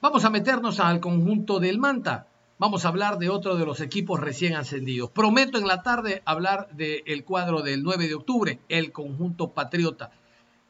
Vamos 0.00 0.24
a 0.24 0.30
meternos 0.30 0.80
al 0.80 1.00
conjunto 1.00 1.60
del 1.60 1.78
Manta 1.78 2.26
vamos 2.58 2.84
a 2.84 2.88
hablar 2.88 3.18
de 3.18 3.28
otro 3.28 3.56
de 3.56 3.64
los 3.64 3.80
equipos 3.80 4.20
recién 4.20 4.54
ascendidos. 4.54 5.10
Prometo 5.10 5.58
en 5.58 5.66
la 5.66 5.82
tarde 5.82 6.22
hablar 6.24 6.68
del 6.72 7.24
cuadro 7.24 7.62
del 7.62 7.82
9 7.82 8.08
de 8.08 8.14
octubre, 8.14 8.58
el 8.68 8.92
conjunto 8.92 9.52
patriota. 9.52 10.10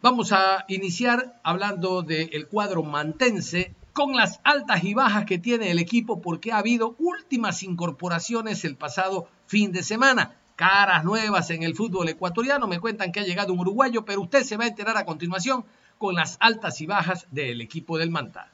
Vamos 0.00 0.32
a 0.32 0.64
iniciar 0.68 1.40
hablando 1.42 2.02
del 2.02 2.46
cuadro 2.46 2.82
mantense 2.82 3.74
con 3.92 4.14
las 4.14 4.40
altas 4.44 4.84
y 4.84 4.94
bajas 4.94 5.24
que 5.24 5.38
tiene 5.38 5.72
el 5.72 5.80
equipo 5.80 6.20
porque 6.20 6.52
ha 6.52 6.58
habido 6.58 6.94
últimas 6.98 7.64
incorporaciones 7.64 8.64
el 8.64 8.76
pasado 8.76 9.26
fin 9.46 9.72
de 9.72 9.82
semana. 9.82 10.36
Caras 10.58 11.04
nuevas 11.04 11.50
en 11.50 11.62
el 11.62 11.76
fútbol 11.76 12.08
ecuatoriano. 12.08 12.66
Me 12.66 12.80
cuentan 12.80 13.12
que 13.12 13.20
ha 13.20 13.22
llegado 13.22 13.52
un 13.52 13.60
uruguayo, 13.60 14.04
pero 14.04 14.22
usted 14.22 14.42
se 14.42 14.56
va 14.56 14.64
a 14.64 14.66
enterar 14.66 14.96
a 14.96 15.04
continuación 15.04 15.64
con 15.98 16.16
las 16.16 16.36
altas 16.40 16.80
y 16.80 16.86
bajas 16.86 17.28
del 17.30 17.60
equipo 17.60 17.96
del 17.96 18.10
Manta. 18.10 18.50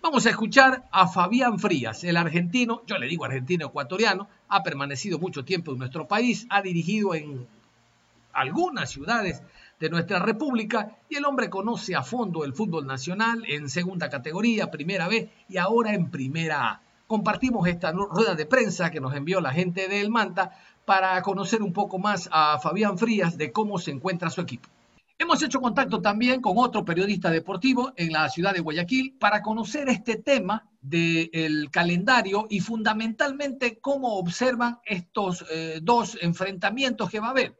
Vamos 0.00 0.26
a 0.26 0.30
escuchar 0.30 0.84
a 0.92 1.08
Fabián 1.08 1.58
Frías, 1.58 2.04
el 2.04 2.16
argentino, 2.16 2.82
yo 2.86 2.96
le 2.98 3.08
digo 3.08 3.24
argentino 3.24 3.66
ecuatoriano, 3.66 4.28
ha 4.46 4.62
permanecido 4.62 5.18
mucho 5.18 5.44
tiempo 5.44 5.72
en 5.72 5.78
nuestro 5.78 6.06
país, 6.06 6.46
ha 6.48 6.62
dirigido 6.62 7.12
en 7.16 7.48
algunas 8.32 8.88
ciudades 8.88 9.42
de 9.80 9.90
nuestra 9.90 10.20
república 10.20 10.96
y 11.08 11.16
el 11.16 11.24
hombre 11.24 11.50
conoce 11.50 11.96
a 11.96 12.04
fondo 12.04 12.44
el 12.44 12.54
fútbol 12.54 12.86
nacional 12.86 13.42
en 13.48 13.68
segunda 13.68 14.08
categoría, 14.08 14.70
primera 14.70 15.08
B 15.08 15.28
y 15.48 15.56
ahora 15.56 15.92
en 15.92 16.08
primera 16.08 16.68
A. 16.68 16.82
Compartimos 17.10 17.66
esta 17.66 17.90
rueda 17.90 18.36
de 18.36 18.46
prensa 18.46 18.88
que 18.88 19.00
nos 19.00 19.16
envió 19.16 19.40
la 19.40 19.52
gente 19.52 19.88
del 19.88 20.10
Manta 20.10 20.52
para 20.84 21.20
conocer 21.22 21.60
un 21.60 21.72
poco 21.72 21.98
más 21.98 22.28
a 22.30 22.60
Fabián 22.60 22.96
Frías 22.98 23.36
de 23.36 23.50
cómo 23.50 23.80
se 23.80 23.90
encuentra 23.90 24.30
su 24.30 24.40
equipo. 24.40 24.68
Hemos 25.18 25.42
hecho 25.42 25.60
contacto 25.60 26.00
también 26.00 26.40
con 26.40 26.56
otro 26.56 26.84
periodista 26.84 27.28
deportivo 27.28 27.92
en 27.96 28.12
la 28.12 28.28
ciudad 28.28 28.54
de 28.54 28.60
Guayaquil 28.60 29.16
para 29.18 29.42
conocer 29.42 29.88
este 29.88 30.18
tema 30.18 30.68
del 30.80 31.68
calendario 31.72 32.46
y 32.48 32.60
fundamentalmente 32.60 33.80
cómo 33.80 34.16
observan 34.16 34.78
estos 34.84 35.44
eh, 35.50 35.80
dos 35.82 36.16
enfrentamientos 36.22 37.10
que 37.10 37.18
va 37.18 37.26
a 37.26 37.30
haber. 37.30 37.58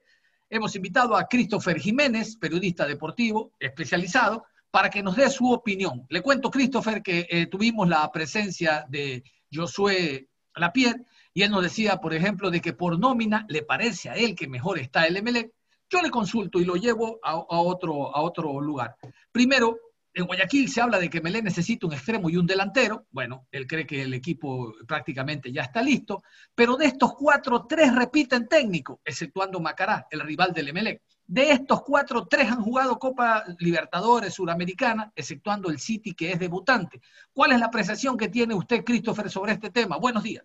Hemos 0.49 0.77
invitado 0.77 1.17
a 1.17 1.27
Christopher 1.27 1.81
Jiménez, 1.81 2.37
periodista 2.37 2.87
deportivo 2.87 3.51
especializado, 3.59 4.45
para 4.71 4.89
que 4.89 5.03
nos 5.03 5.17
dé 5.17 5.29
su 5.29 5.51
opinión. 5.51 6.07
Le 6.09 6.23
cuento, 6.23 6.53
Christopher, 6.53 7.03
que 7.03 7.27
eh, 7.29 7.47
tuvimos 7.47 7.89
la 7.89 8.09
presencia 8.13 8.87
de 8.89 9.25
Josué 9.53 10.29
Lapierre 10.55 11.05
y 11.33 11.43
él 11.43 11.51
nos 11.51 11.63
decía, 11.63 11.97
por 11.99 12.15
ejemplo, 12.15 12.51
de 12.51 12.61
que 12.61 12.73
por 12.73 12.99
nómina 12.99 13.47
le 13.49 13.63
parece 13.63 14.11
a 14.11 14.15
él 14.15 14.35
que 14.35 14.49
mejor 14.49 14.79
está 14.79 15.07
el 15.07 15.23
MLE 15.23 15.53
yo 15.91 16.01
le 16.01 16.11
consulto 16.11 16.61
y 16.61 16.65
lo 16.65 16.77
llevo 16.77 17.19
a, 17.23 17.35
otro, 17.35 18.15
a 18.15 18.23
otro 18.23 18.61
lugar. 18.61 18.95
Primero, 19.33 19.77
en 20.15 20.25
Guayaquil 20.25 20.69
se 20.69 20.81
habla 20.81 20.99
de 20.99 21.11
que 21.11 21.21
Melé 21.21 21.43
necesita 21.43 21.87
un 21.87 21.93
extremo 21.93 22.31
y 22.31 22.37
un 22.37 22.47
delantero. 22.47 23.07
Bueno, 23.11 23.49
él 23.51 23.67
cree 23.67 23.87
que 23.87 24.03
el 24.03 24.15
equipo 24.15 24.73
prácticamente 24.87 25.53
ya 25.53 25.63
está 25.63 25.83
listo. 25.83 26.23
Pero 26.55 26.77
de 26.77 26.87
estos 26.87 27.15
cuatro, 27.15 27.67
tres 27.69 27.95
repiten 27.95 28.47
técnico, 28.49 29.01
exceptuando 29.05 29.59
Macará, 29.61 30.07
el 30.11 30.21
rival 30.21 30.53
del 30.53 30.69
Emelec. 30.69 31.03
De 31.31 31.53
estos 31.53 31.83
cuatro, 31.85 32.27
tres 32.27 32.51
han 32.51 32.61
jugado 32.61 32.99
Copa 32.99 33.45
Libertadores 33.61 34.35
Suramericana, 34.35 35.13
exceptuando 35.15 35.71
el 35.71 35.79
City, 35.79 36.13
que 36.13 36.33
es 36.33 36.41
debutante. 36.41 37.01
¿Cuál 37.33 37.53
es 37.53 37.61
la 37.61 37.67
apreciación 37.67 38.19
que 38.19 38.29
tiene 38.29 38.53
usted, 38.53 38.83
Christopher, 38.83 39.31
sobre 39.31 39.53
este 39.53 39.71
tema? 39.71 39.97
Buenos 39.97 40.25
días. 40.25 40.45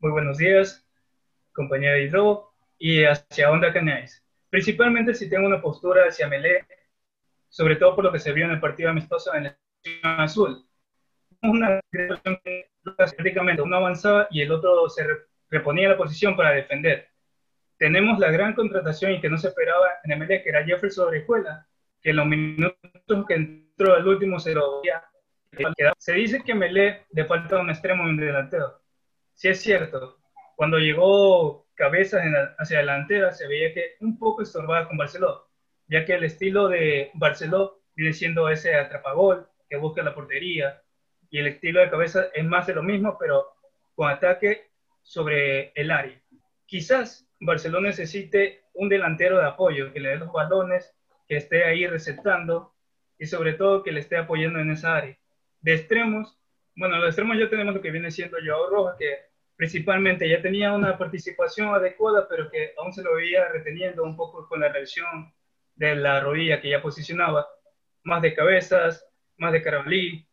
Muy 0.00 0.10
buenos 0.10 0.36
días, 0.36 0.86
compañera 1.52 1.98
Hidro 1.98 2.52
y 2.76 3.04
hacia 3.04 3.48
dónde 3.48 3.72
canéis. 3.72 4.22
Principalmente 4.50 5.14
si 5.14 5.30
tengo 5.30 5.46
una 5.46 5.62
postura 5.62 6.04
hacia 6.06 6.28
Melé, 6.28 6.66
sobre 7.48 7.76
todo 7.76 7.94
por 7.96 8.04
lo 8.04 8.12
que 8.12 8.18
se 8.18 8.34
vio 8.34 8.44
en 8.44 8.50
el 8.50 8.60
partido 8.60 8.90
amistoso 8.90 9.34
en 9.34 9.46
el 9.46 9.56
azul. 10.02 10.68
Una 11.40 11.80
prácticamente 12.98 13.62
uno 13.62 13.76
avanzaba 13.78 14.28
y 14.30 14.42
el 14.42 14.52
otro 14.52 14.90
se 14.90 15.06
reponía 15.48 15.88
la 15.88 15.96
posición 15.96 16.36
para 16.36 16.50
defender. 16.50 17.09
Tenemos 17.80 18.18
la 18.18 18.30
gran 18.30 18.52
contratación 18.52 19.12
y 19.12 19.22
que 19.22 19.30
no 19.30 19.38
se 19.38 19.48
esperaba 19.48 19.88
en 20.04 20.18
Melé, 20.18 20.42
que 20.42 20.50
era 20.50 20.66
Jefferson 20.66 21.08
Orejuela, 21.08 21.66
que 22.02 22.10
en 22.10 22.16
los 22.16 22.26
minutos 22.26 23.24
que 23.26 23.34
entró 23.34 23.94
al 23.94 24.06
último 24.06 24.38
se 24.38 24.52
lo 24.52 24.82
Se 25.96 26.12
dice 26.12 26.42
que 26.44 26.54
Melé 26.54 27.06
le 27.10 27.24
falta 27.24 27.58
un 27.58 27.70
extremo 27.70 28.06
y 28.06 28.10
un 28.10 28.18
delantero. 28.18 28.82
Sí 29.32 29.48
es 29.48 29.62
cierto. 29.62 30.18
Cuando 30.56 30.78
llegó 30.78 31.68
cabezas 31.74 32.22
hacia 32.58 32.80
delantera 32.80 33.32
se 33.32 33.48
veía 33.48 33.72
que 33.72 33.94
un 34.00 34.18
poco 34.18 34.42
estorbada 34.42 34.86
con 34.86 34.98
Barceló, 34.98 35.48
ya 35.88 36.04
que 36.04 36.12
el 36.12 36.24
estilo 36.24 36.68
de 36.68 37.10
Barceló 37.14 37.80
viene 37.96 38.12
siendo 38.12 38.50
ese 38.50 38.74
atrapagol 38.74 39.48
que 39.70 39.78
busca 39.78 40.02
la 40.02 40.14
portería 40.14 40.82
y 41.30 41.38
el 41.38 41.46
estilo 41.46 41.80
de 41.80 41.88
cabeza 41.88 42.26
es 42.34 42.44
más 42.44 42.66
de 42.66 42.74
lo 42.74 42.82
mismo, 42.82 43.16
pero 43.18 43.46
con 43.94 44.10
ataque 44.10 44.68
sobre 45.00 45.72
el 45.72 45.90
área. 45.90 46.20
Quizás 46.66 47.29
Barcelona 47.40 47.88
necesite 47.88 48.64
un 48.74 48.88
delantero 48.88 49.38
de 49.38 49.46
apoyo 49.46 49.92
que 49.92 50.00
le 50.00 50.10
dé 50.10 50.16
los 50.16 50.32
balones, 50.32 50.94
que 51.26 51.36
esté 51.36 51.64
ahí 51.64 51.86
receptando 51.86 52.74
y 53.18 53.26
sobre 53.26 53.54
todo 53.54 53.82
que 53.82 53.92
le 53.92 54.00
esté 54.00 54.16
apoyando 54.16 54.58
en 54.60 54.70
esa 54.70 54.96
área. 54.96 55.16
De 55.60 55.74
extremos, 55.74 56.38
bueno, 56.76 57.00
de 57.00 57.06
extremos 57.06 57.38
ya 57.38 57.48
tenemos 57.48 57.74
lo 57.74 57.80
que 57.80 57.90
viene 57.90 58.10
siendo 58.10 58.38
Joao 58.44 58.70
Rojas, 58.70 58.96
que 58.98 59.30
principalmente 59.56 60.28
ya 60.28 60.40
tenía 60.40 60.72
una 60.72 60.96
participación 60.96 61.68
adecuada, 61.74 62.26
pero 62.28 62.50
que 62.50 62.72
aún 62.78 62.92
se 62.92 63.02
lo 63.02 63.14
veía 63.14 63.48
reteniendo 63.48 64.04
un 64.04 64.16
poco 64.16 64.48
con 64.48 64.60
la 64.60 64.70
reacción 64.70 65.32
de 65.74 65.96
la 65.96 66.20
rodilla 66.20 66.60
que 66.60 66.70
ya 66.70 66.82
posicionaba, 66.82 67.46
más 68.02 68.22
de 68.22 68.34
cabezas, 68.34 69.06
más 69.36 69.52
de 69.52 69.62
Carabalí, 69.62 70.26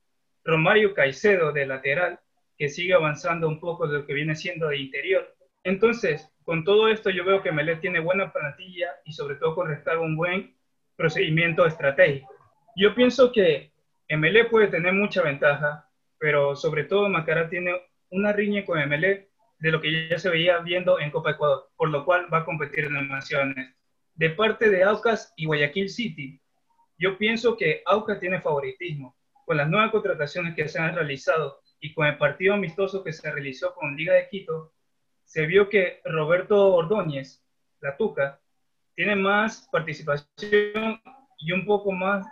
Romario 0.43 0.93
Caicedo 0.93 1.51
de 1.51 1.65
lateral, 1.65 2.19
que 2.57 2.69
sigue 2.69 2.93
avanzando 2.93 3.47
un 3.47 3.59
poco 3.59 3.87
de 3.87 3.99
lo 3.99 4.05
que 4.05 4.13
viene 4.13 4.35
siendo 4.35 4.67
de 4.67 4.77
interior. 4.77 5.36
Entonces, 5.67 6.33
con 6.45 6.63
todo 6.63 6.87
esto 6.87 7.09
yo 7.09 7.25
veo 7.25 7.43
que 7.43 7.51
Melé 7.51 7.75
tiene 7.75 7.99
buena 7.99 8.31
plantilla 8.31 8.87
y 9.03 9.11
sobre 9.11 9.35
todo 9.35 9.53
con 9.53 9.67
un 9.99 10.15
buen 10.15 10.55
procedimiento 10.95 11.65
estratégico. 11.65 12.33
Yo 12.77 12.95
pienso 12.95 13.33
que 13.33 13.73
Melé 14.07 14.45
puede 14.45 14.67
tener 14.67 14.93
mucha 14.93 15.21
ventaja, 15.21 15.85
pero 16.19 16.55
sobre 16.55 16.85
todo 16.85 17.09
Macará 17.09 17.49
tiene 17.49 17.73
una 18.11 18.31
riña 18.31 18.63
con 18.63 18.79
Melé 18.87 19.29
de 19.59 19.71
lo 19.71 19.81
que 19.81 20.07
ya 20.07 20.17
se 20.17 20.29
veía 20.29 20.59
viendo 20.59 21.01
en 21.01 21.11
Copa 21.11 21.31
Ecuador, 21.31 21.69
por 21.75 21.89
lo 21.89 22.05
cual 22.05 22.33
va 22.33 22.37
a 22.37 22.45
competir 22.45 22.85
en 22.85 22.93
las 22.93 23.07
naciones. 23.07 23.75
De 24.13 24.29
parte 24.29 24.69
de 24.69 24.83
Aucas 24.83 25.33
y 25.35 25.47
Guayaquil 25.47 25.89
City, 25.89 26.39
yo 26.97 27.17
pienso 27.17 27.57
que 27.57 27.81
Aucas 27.85 28.21
tiene 28.21 28.39
favoritismo. 28.39 29.17
Con 29.45 29.57
las 29.57 29.67
nuevas 29.67 29.91
contrataciones 29.91 30.55
que 30.55 30.69
se 30.69 30.79
han 30.79 30.95
realizado 30.95 31.59
y 31.81 31.93
con 31.93 32.07
el 32.07 32.17
partido 32.17 32.53
amistoso 32.53 33.03
que 33.03 33.11
se 33.11 33.29
realizó 33.29 33.75
con 33.75 33.97
Liga 33.97 34.13
de 34.13 34.29
Quito, 34.29 34.71
se 35.27 35.45
vio 35.45 35.67
que 35.67 35.99
Roberto 36.05 36.73
Ordóñez, 36.73 37.43
la 37.81 37.97
Tuca, 37.97 38.39
tiene 38.95 39.15
más 39.15 39.67
participación 39.69 41.01
y 41.37 41.51
un 41.51 41.65
poco 41.65 41.91
más 41.91 42.25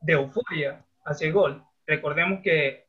de 0.00 0.14
euforia 0.14 0.82
hacia 1.04 1.26
el 1.26 1.34
gol. 1.34 1.62
Recordemos 1.86 2.40
que 2.42 2.86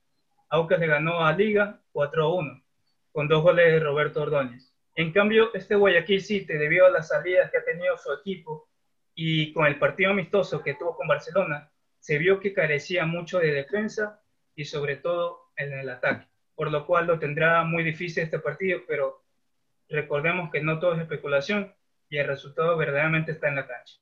Aucas 0.49 0.79
le 0.79 0.87
ganó 0.87 1.25
a 1.25 1.33
Liga 1.33 1.81
4 1.91 2.23
a 2.23 2.33
1, 2.35 2.63
con 3.11 3.27
dos 3.27 3.43
goles 3.43 3.65
de 3.65 3.79
Roberto 3.81 4.21
Ordóñez. 4.21 4.73
En 4.95 5.11
cambio, 5.11 5.53
este 5.53 5.75
Guayaquil 5.75 6.21
City, 6.21 6.53
debido 6.53 6.85
a 6.85 6.89
las 6.89 7.09
salidas 7.09 7.51
que 7.51 7.57
ha 7.57 7.65
tenido 7.65 7.97
su 7.97 8.13
equipo 8.13 8.69
y 9.13 9.51
con 9.51 9.65
el 9.65 9.77
partido 9.77 10.11
amistoso 10.11 10.63
que 10.63 10.75
tuvo 10.75 10.95
con 10.95 11.07
Barcelona, 11.07 11.69
se 11.99 12.17
vio 12.17 12.39
que 12.39 12.53
carecía 12.53 13.05
mucho 13.05 13.39
de 13.39 13.51
defensa 13.51 14.21
y 14.55 14.63
sobre 14.63 14.95
todo 14.95 15.51
en 15.57 15.73
el 15.73 15.89
ataque 15.89 16.27
por 16.57 16.71
lo 16.71 16.87
cual 16.87 17.05
lo 17.05 17.19
tendrá 17.19 17.63
muy 17.63 17.83
difícil 17.83 18.23
este 18.23 18.39
partido, 18.39 18.79
pero 18.87 19.21
recordemos 19.89 20.49
que 20.51 20.59
no 20.59 20.79
todo 20.79 20.95
es 20.95 20.99
especulación 20.99 21.71
y 22.09 22.17
el 22.17 22.25
resultado 22.25 22.75
verdaderamente 22.75 23.31
está 23.31 23.47
en 23.47 23.55
la 23.55 23.67
cancha. 23.67 23.93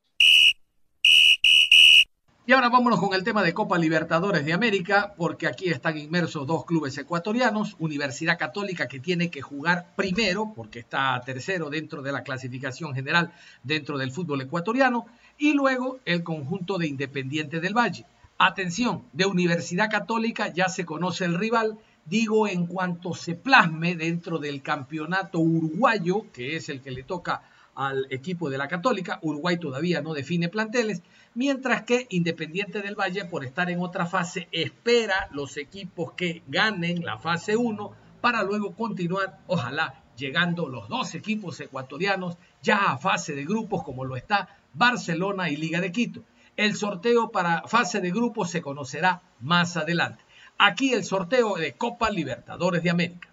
Y 2.48 2.54
ahora 2.54 2.70
vámonos 2.70 3.00
con 3.00 3.14
el 3.14 3.26
tema 3.26 3.44
de 3.44 3.54
Copa 3.54 3.78
Libertadores 3.78 4.46
de 4.46 4.54
América, 4.54 5.16
porque 5.18 5.48
aquí 5.48 5.68
están 5.68 5.98
inmersos 5.98 6.48
dos 6.48 6.64
clubes 6.64 6.98
ecuatorianos, 6.98 7.76
Universidad 7.80 8.38
Católica 8.38 8.88
que 8.88 9.02
tiene 9.02 9.30
que 9.30 9.42
jugar 9.42 9.94
primero, 9.98 10.54
porque 10.56 10.80
está 10.80 11.20
tercero 11.26 11.70
dentro 11.70 12.04
de 12.04 12.14
la 12.14 12.24
clasificación 12.24 12.94
general 12.96 13.34
dentro 13.64 13.98
del 13.98 14.12
fútbol 14.12 14.42
ecuatoriano, 14.42 15.08
y 15.38 15.56
luego 15.56 16.00
el 16.06 16.24
conjunto 16.24 16.78
de 16.78 16.88
Independiente 16.88 17.60
del 17.60 17.74
Valle. 17.74 18.06
Atención, 18.38 19.04
de 19.12 19.26
Universidad 19.26 19.90
Católica 19.90 20.54
ya 20.54 20.70
se 20.70 20.86
conoce 20.86 21.26
el 21.26 21.40
rival, 21.40 21.80
digo 22.06 22.48
en 22.48 22.68
cuanto 22.68 23.14
se 23.14 23.36
plasme 23.36 23.96
dentro 23.96 24.38
del 24.38 24.62
campeonato 24.62 25.40
uruguayo, 25.40 26.32
que 26.32 26.56
es 26.56 26.70
el 26.70 26.82
que 26.82 26.92
le 26.92 27.04
toca 27.04 27.42
al 27.76 28.08
equipo 28.10 28.50
de 28.50 28.58
la 28.58 28.70
Católica, 28.70 29.20
Uruguay 29.22 29.58
todavía 29.58 30.02
no 30.02 30.14
define 30.14 30.48
planteles, 30.48 31.02
mientras 31.34 31.84
que 31.84 32.08
Independiente 32.10 32.82
del 32.82 32.96
Valle, 32.96 33.26
por 33.26 33.44
estar 33.44 33.70
en 33.70 33.82
otra 33.82 34.06
fase, 34.06 34.48
espera 34.52 35.28
los 35.32 35.58
equipos 35.58 36.14
que 36.14 36.42
ganen 36.48 37.04
la 37.04 37.18
fase 37.18 37.58
1 37.58 37.92
para 38.22 38.44
luego 38.44 38.74
continuar, 38.76 39.40
ojalá, 39.48 40.04
llegando 40.16 40.68
los 40.70 40.88
dos 40.88 41.14
equipos 41.16 41.60
ecuatorianos 41.60 42.38
ya 42.62 42.92
a 42.92 42.98
fase 42.98 43.36
de 43.36 43.44
grupos 43.44 43.84
como 43.84 44.06
lo 44.06 44.16
está 44.16 44.58
Barcelona 44.74 45.50
y 45.50 45.58
Liga 45.58 45.82
de 45.82 45.92
Quito. 45.92 46.22
El 46.56 46.76
sorteo 46.76 47.32
para 47.32 47.68
fase 47.68 48.00
de 48.00 48.12
grupos 48.12 48.50
se 48.50 48.62
conocerá 48.62 49.22
más 49.42 49.76
adelante. 49.76 50.25
Aquí 50.58 50.94
el 50.94 51.04
sorteo 51.04 51.56
de 51.56 51.74
Copa 51.74 52.10
Libertadores 52.10 52.82
de 52.82 52.90
América. 52.90 53.28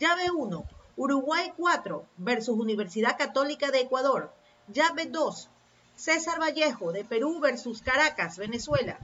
Llave 0.00 0.32
1. 0.32 0.64
Uruguay 0.96 1.52
4 1.56 2.04
versus 2.16 2.58
Universidad 2.58 3.16
Católica 3.16 3.70
de 3.70 3.82
Ecuador. 3.82 4.32
Llave 4.66 5.06
2. 5.06 5.48
César 5.94 6.40
Vallejo 6.40 6.90
de 6.90 7.04
Perú 7.04 7.38
versus 7.38 7.80
Caracas, 7.80 8.38
Venezuela. 8.38 8.98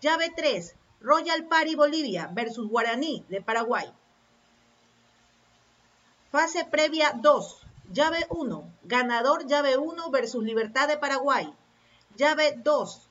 Llave 0.00 0.30
3. 0.36 0.76
Royal 1.00 1.46
Party 1.46 1.74
Bolivia 1.74 2.30
versus 2.32 2.68
Guaraní 2.68 3.24
de 3.28 3.42
Paraguay. 3.42 3.92
Fase 6.30 6.64
previa 6.66 7.18
2. 7.20 7.66
Llave 7.92 8.26
1. 8.30 8.72
Ganador 8.84 9.44
llave 9.48 9.76
1 9.76 10.10
versus 10.12 10.44
Libertad 10.44 10.86
de 10.86 10.98
Paraguay. 10.98 11.52
Llave 12.16 12.54
2. 12.62 13.08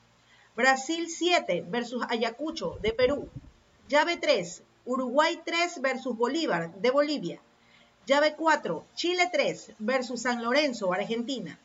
Brasil 0.56 1.10
7 1.10 1.66
versus 1.68 2.02
Ayacucho 2.08 2.78
de 2.80 2.94
Perú. 2.94 3.28
Llave 3.88 4.18
3, 4.18 4.62
Uruguay 4.84 5.40
3 5.46 5.80
versus 5.80 6.14
Bolívar 6.14 6.74
de 6.74 6.90
Bolivia. 6.90 7.40
Llave 8.04 8.34
4, 8.36 8.84
Chile 8.94 9.30
3 9.32 9.72
versus 9.78 10.20
San 10.20 10.42
Lorenzo, 10.42 10.92
Argentina. 10.92 11.58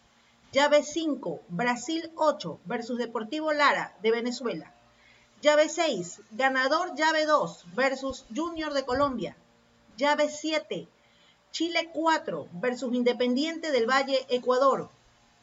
Llave 0.54 0.84
5, 0.84 1.42
Brasil 1.50 2.14
8 2.16 2.62
versus 2.64 2.98
Deportivo 2.98 3.52
Lara 3.52 3.94
de 4.02 4.12
Venezuela. 4.12 4.74
Llave 5.42 5.68
6, 5.68 6.22
ganador 6.32 6.96
llave 6.96 7.26
2 7.26 7.66
versus 7.76 8.24
Junior 8.34 8.74
de 8.74 8.86
Colombia. 8.86 9.36
Llave 9.98 10.30
7, 10.30 10.88
Chile 11.52 11.90
4 11.94 12.48
versus 12.54 12.94
Independiente 12.94 13.70
del 13.74 13.86
Valle, 13.86 14.26
Ecuador. 14.30 14.90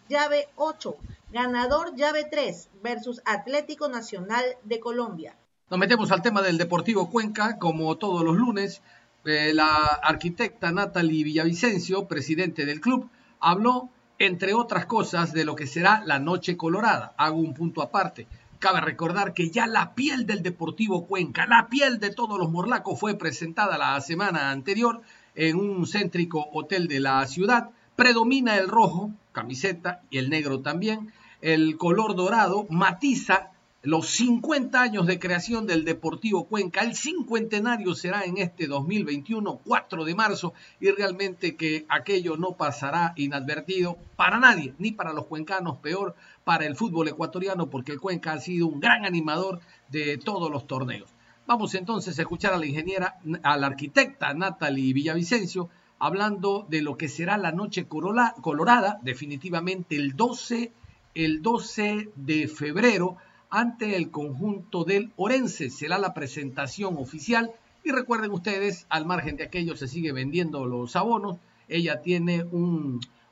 Llave 0.09 0.49
8, 0.57 0.97
ganador 1.31 1.95
llave 1.95 2.25
3 2.25 2.71
versus 2.83 3.21
Atlético 3.27 3.91
Nacional 3.91 4.57
de 4.65 4.81
Colombia. 4.81 5.37
Nos 5.71 5.79
metemos 5.79 6.11
al 6.11 6.21
tema 6.21 6.43
del 6.43 6.59
Deportivo 6.59 7.09
Cuenca, 7.11 7.57
como 7.57 7.97
todos 7.97 8.25
los 8.25 8.37
lunes. 8.37 8.83
Eh, 9.25 9.53
la 9.55 9.69
arquitecta 10.03 10.73
Natalie 10.73 11.23
Villavicencio, 11.23 12.09
presidente 12.09 12.67
del 12.67 12.81
club, 12.81 13.09
habló, 13.39 13.89
entre 14.19 14.53
otras 14.53 14.87
cosas, 14.87 15.33
de 15.33 15.45
lo 15.45 15.55
que 15.55 15.69
será 15.69 16.03
la 16.05 16.19
Noche 16.19 16.57
Colorada. 16.57 17.15
Hago 17.17 17.39
un 17.39 17.55
punto 17.55 17.83
aparte. 17.83 18.27
Cabe 18.59 18.81
recordar 18.81 19.33
que 19.33 19.51
ya 19.51 19.69
la 19.69 19.95
piel 19.95 20.27
del 20.27 20.43
Deportivo 20.43 21.07
Cuenca, 21.07 21.47
la 21.47 21.69
piel 21.69 22.01
de 22.01 22.11
todos 22.11 22.37
los 22.37 22.51
morlacos 22.51 22.99
fue 22.99 23.15
presentada 23.15 23.79
la 23.79 24.01
semana 24.01 24.51
anterior 24.51 25.01
en 25.37 25.57
un 25.57 25.87
céntrico 25.87 26.49
hotel 26.53 26.89
de 26.89 26.99
la 26.99 27.25
ciudad. 27.29 27.71
Predomina 27.95 28.57
el 28.57 28.67
rojo, 28.67 29.13
camiseta, 29.31 30.03
y 30.11 30.19
el 30.19 30.31
negro 30.31 30.63
también. 30.63 31.13
El 31.41 31.77
color 31.77 32.17
dorado 32.17 32.67
matiza 32.71 33.53
los 33.83 34.09
50 34.09 34.81
años 34.81 35.07
de 35.07 35.19
creación 35.19 35.67
del 35.67 35.87
Deportivo 35.87 36.45
Cuenca. 36.45 36.83
El 36.83 36.95
cincuentenario 36.95 37.95
será 37.95 38.25
en 38.25 38.37
este 38.37 38.67
2021, 38.67 39.61
4 39.65 40.05
de 40.05 40.15
marzo, 40.15 40.53
y 40.81 40.91
realmente 40.91 41.57
que 41.57 41.87
aquello 41.89 42.37
no 42.37 42.53
pasará 42.53 43.15
inadvertido 43.17 43.97
para 44.17 44.39
nadie, 44.39 44.75
ni 44.79 44.93
para 44.93 45.15
los 45.15 45.27
cuencanos, 45.27 45.79
peor 45.79 46.15
para 46.45 46.67
el 46.67 46.77
fútbol 46.77 47.09
ecuatoriano, 47.09 47.71
porque 47.71 47.93
el 47.93 48.01
Cuenca 48.01 48.33
ha 48.33 48.41
sido 48.41 48.67
un 48.67 48.81
gran 48.81 49.07
animador 49.07 49.61
de 49.89 50.19
todos 50.19 50.51
los 50.51 50.67
torneos. 50.67 51.09
Vamos 51.47 51.75
entonces 51.75 52.19
a 52.19 52.23
escuchar 52.23 52.53
a 52.53 52.59
la 52.59 52.67
ingeniera, 52.67 53.19
a 53.43 53.57
la 53.57 53.69
arquitecta 53.69 54.35
Natalie 54.35 54.93
Villavicencio, 54.93 55.71
hablando 55.99 56.67
de 56.69 56.83
lo 56.83 56.97
que 56.97 57.09
será 57.09 57.39
la 57.39 57.53
noche 57.53 57.87
colorada, 57.89 58.99
definitivamente 59.03 59.97
el 59.97 60.17
12, 60.17 60.71
el 61.15 61.43
12 61.43 62.11
de 62.15 62.47
febrero 62.47 63.17
ante 63.51 63.97
el 63.97 64.11
conjunto 64.11 64.85
del 64.85 65.13
Orense. 65.17 65.71
Será 65.71 65.99
la 65.99 66.15
presentación 66.15 66.97
oficial. 66.97 67.51
Y 67.83 67.91
recuerden 67.91 68.31
ustedes, 68.31 68.87
al 68.89 69.07
margen 69.07 69.37
de 69.37 69.45
aquello 69.45 69.77
se 69.77 69.89
sigue 69.89 70.13
vendiendo 70.13 70.67
los 70.67 70.97
abonos. 70.97 71.39
Ella 71.69 72.01
tiene 72.03 72.45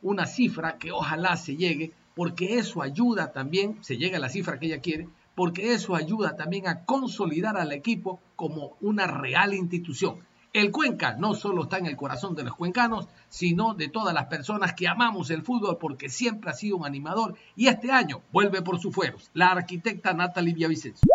una 0.03 0.27
cifra 0.27 0.79
que 0.79 0.93
ojalá 0.93 1.37
se 1.37 1.57
llegue, 1.57 1.93
porque 2.15 2.59
eso 2.59 2.83
ayuda 2.83 3.33
también, 3.33 3.79
se 3.83 3.97
llega 3.97 4.17
a 4.17 4.21
la 4.21 4.29
cifra 4.29 4.59
que 4.59 4.67
ella 4.67 4.81
quiere, 4.81 5.09
porque 5.35 5.73
eso 5.73 5.95
ayuda 5.95 6.37
también 6.37 6.67
a 6.67 6.85
consolidar 6.85 7.57
al 7.57 7.73
equipo 7.73 8.21
como 8.37 8.77
una 8.81 9.07
real 9.07 9.55
institución. 9.55 10.17
El 10.53 10.71
Cuenca 10.73 11.15
no 11.15 11.35
solo 11.35 11.65
está 11.65 11.79
en 11.79 11.87
el 11.87 11.97
corazón 11.97 12.35
de 12.35 12.43
los 12.43 12.55
cuencanos, 12.57 13.07
sino 13.29 13.75
de 13.75 13.89
todas 13.89 14.15
las 14.15 14.27
personas 14.27 14.73
que 14.73 14.89
amamos 14.89 15.31
el 15.31 15.43
fútbol 15.43 15.77
porque 15.79 16.09
siempre 16.09 16.51
ha 16.51 16.55
sido 16.55 16.79
un 16.79 16.87
animador 16.87 17.35
y 17.55 17.69
este 17.69 17.93
año 17.93 18.23
vuelve 18.33 18.63
por 18.63 18.79
sus 18.79 18.95
fueros. 18.95 19.31
La 19.35 19.49
arquitecta 19.49 20.15
Natalie 20.15 20.55
Villavicencio. 20.55 21.07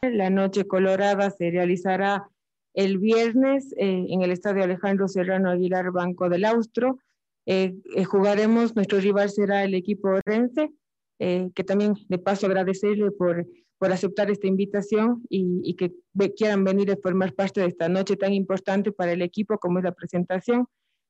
La 0.00 0.30
noche 0.30 0.66
colorada 0.66 1.30
se 1.30 1.50
realizará 1.50 2.28
el 2.72 2.98
viernes 2.98 3.72
eh, 3.78 4.06
en 4.08 4.22
el 4.22 4.30
estadio 4.30 4.62
Alejandro 4.62 5.08
Serrano 5.08 5.50
Aguilar 5.50 5.90
Banco 5.90 6.28
del 6.28 6.44
Austro. 6.44 6.98
Eh, 7.46 7.74
eh, 7.94 8.04
jugaremos, 8.04 8.74
nuestro 8.74 9.00
rival 9.00 9.30
será 9.30 9.64
el 9.64 9.74
equipo 9.74 10.10
Rense, 10.24 10.70
que 11.18 11.64
también 11.64 11.94
de 12.08 12.18
paso 12.18 12.46
agradecerle 12.46 13.10
por 13.10 13.46
por 13.78 13.92
aceptar 13.92 14.30
esta 14.30 14.46
invitación 14.46 15.22
y, 15.28 15.74
que 15.76 15.92
quieran 16.34 16.64
venir 16.64 16.90
a 16.90 16.96
formar 16.96 17.34
parte 17.34 17.60
de 17.60 17.66
esta 17.66 17.88
noche 17.88 18.16
tan 18.16 18.32
importante 18.32 18.92
para 18.92 19.12
el 19.12 19.22
equipo 19.22 19.58
como 19.58 19.78
es 19.78 19.84
la 19.84 19.92
presentación, 19.92 20.66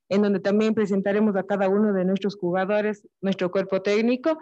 en 0.09 0.23
donde 0.23 0.41
también 0.41 0.75
presentaremos 0.75 1.37
a 1.37 1.45
cada 1.45 1.69
uno 1.69 1.93
de 1.93 2.05
nuestros 2.05 2.37
jugadores, 2.37 3.07
nuestro 3.21 3.51
cuerpo 3.51 3.83
técnico. 3.83 4.39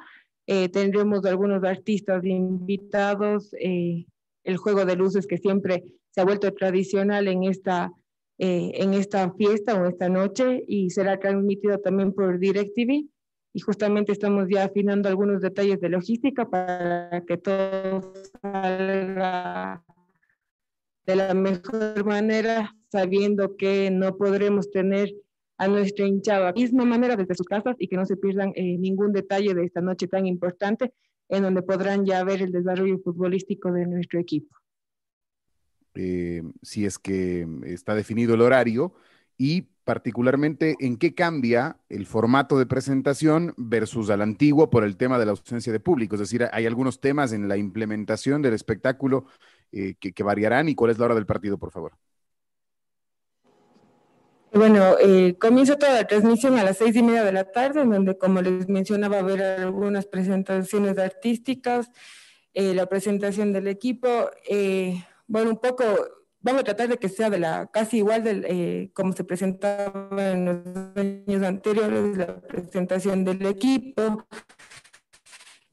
Eh, 0.47 0.69
tendremos 0.69 1.25
algunos 1.25 1.65
artistas 1.65 2.25
invitados, 2.25 3.55
eh, 3.61 4.07
el 4.45 4.57
juego 4.57 4.85
de 4.85 4.97
luces 4.97 5.27
que 5.27 5.39
siempre 5.39 5.85
se 6.11 6.21
ha 6.21 6.25
vuelto 6.25 6.53
tradicional 6.53 7.29
en 7.29 7.45
esta, 7.45 7.93
eh, 8.39 8.73
en 8.75 8.95
esta 8.95 9.33
fiesta 9.33 9.75
o 9.75 9.87
esta 9.87 10.09
noche 10.09 10.65
y 10.67 10.91
será 10.91 11.19
transmitido 11.19 11.79
también 11.79 12.13
por 12.13 12.39
DirecTV. 12.39 13.09
Y 13.55 13.61
justamente 13.61 14.12
estamos 14.12 14.49
ya 14.51 14.64
afinando 14.64 15.09
algunos 15.09 15.40
detalles 15.40 15.81
de 15.81 15.88
logística 15.88 16.51
para 16.51 17.23
que 17.27 17.38
todo 17.38 18.12
salga 18.43 19.83
de 21.07 21.17
la 21.17 21.35
mejor 21.35 22.05
manera, 22.05 22.75
sabiendo 22.90 23.57
que 23.57 23.90
no 23.90 24.17
podremos 24.17 24.71
tener 24.71 25.14
a 25.57 25.69
nuestra 25.69 26.07
hinchada 26.07 26.53
de 26.53 26.61
misma 26.62 26.85
manera 26.85 27.17
desde 27.17 27.35
sus 27.35 27.47
casas 27.47 27.77
y 27.79 27.88
que 27.88 27.97
no 27.97 28.05
se 28.07 28.17
pierdan 28.17 28.53
eh, 28.57 28.77
ningún 28.79 29.12
detalle 29.12 29.55
de 29.55 29.64
esta 29.64 29.81
noche 29.81 30.09
tan 30.09 30.27
importante 30.27 30.93
en 31.29 31.43
donde 31.43 31.62
podrán 31.62 32.05
ya 32.05 32.25
ver 32.25 32.43
el 32.43 32.53
desarrollo 32.53 32.99
futbolístico 32.99 33.73
de 33.73 33.87
nuestro 33.87 34.19
equipo. 34.21 34.57
Eh, 35.95 36.43
si 36.62 36.85
es 36.85 36.99
que 36.99 37.47
está 37.64 37.95
definido 37.95 38.35
el 38.35 38.40
horario 38.40 38.95
y 39.38 39.69
particularmente 39.85 40.77
en 40.81 40.97
qué 40.97 41.14
cambia 41.14 41.77
el 41.88 42.07
formato 42.07 42.59
de 42.59 42.66
presentación 42.66 43.55
versus 43.57 44.11
al 44.11 44.23
antiguo 44.23 44.70
por 44.70 44.83
el 44.85 44.97
tema 44.97 45.18
de 45.18 45.27
la 45.27 45.33
ausencia 45.33 45.73
de 45.73 45.81
público. 45.81 46.16
Es 46.16 46.20
decir, 46.20 46.49
hay 46.53 46.66
algunos 46.66 47.01
temas 47.01 47.33
en 47.33 47.49
la 47.49 47.57
implementación 47.57 48.42
del 48.42 48.55
espectáculo 48.55 49.27
eh, 49.73 49.94
que, 50.01 50.23
variarán 50.23 50.68
y 50.68 50.75
cuál 50.75 50.90
es 50.90 50.99
la 50.99 51.07
hora 51.07 51.14
del 51.14 51.27
partido, 51.27 51.59
por 51.59 51.70
favor. 51.70 51.92
Bueno, 54.53 54.97
eh, 55.01 55.37
comienza 55.38 55.77
toda 55.77 55.94
la 55.94 56.07
transmisión 56.07 56.59
a 56.59 56.64
las 56.64 56.79
seis 56.79 56.94
y 56.97 57.03
media 57.03 57.25
de 57.25 57.33
la 57.33 57.51
tarde, 57.51 57.83
en 57.83 57.90
donde, 57.90 58.16
como 58.16 58.40
les 58.40 58.68
mencionaba, 58.68 59.16
va 59.16 59.20
a 59.20 59.25
haber 59.25 59.42
algunas 59.42 60.07
presentaciones 60.07 60.97
artísticas, 60.97 61.90
la 62.55 62.87
presentación 62.87 63.53
del 63.53 63.66
equipo, 63.66 64.31
bueno, 65.27 65.51
un 65.51 65.59
poco, 65.59 65.85
vamos 66.44 66.61
a 66.61 66.64
tratar 66.64 66.88
de 66.88 66.98
que 66.98 67.09
sea 67.09 67.30
de 67.30 67.38
la 67.38 67.66
casi 67.72 67.98
igual 67.98 68.22
del, 68.22 68.44
eh, 68.46 68.90
como 68.94 69.12
se 69.12 69.24
presentaba 69.24 70.30
en 70.30 70.44
los 70.44 70.59
años 70.94 71.42
anteriores, 71.42 72.16
la 72.18 72.40
presentación 72.40 73.24
del 73.24 73.44
equipo, 73.46 74.26